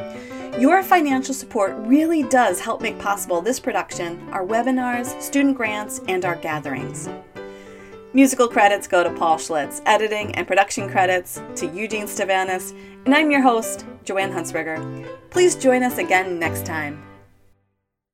Your 0.57 0.81
financial 0.81 1.33
support 1.33 1.75
really 1.79 2.23
does 2.23 2.61
help 2.61 2.81
make 2.81 2.97
possible 2.97 3.41
this 3.41 3.59
production, 3.59 4.29
our 4.31 4.45
webinars, 4.45 5.21
student 5.21 5.57
grants, 5.57 5.99
and 6.07 6.23
our 6.23 6.37
gatherings. 6.37 7.09
Musical 8.15 8.47
credits 8.47 8.87
go 8.87 9.03
to 9.03 9.09
Paul 9.09 9.35
Schlitz, 9.35 9.81
editing 9.85 10.33
and 10.35 10.47
production 10.47 10.89
credits 10.89 11.41
to 11.57 11.67
Eugene 11.67 12.05
Stavanis, 12.05 12.71
and 13.03 13.13
I'm 13.13 13.29
your 13.29 13.41
host, 13.41 13.85
Joanne 14.05 14.31
Huntsberger. 14.31 15.05
Please 15.31 15.53
join 15.53 15.83
us 15.83 15.97
again 15.97 16.39
next 16.39 16.65
time. 16.65 17.03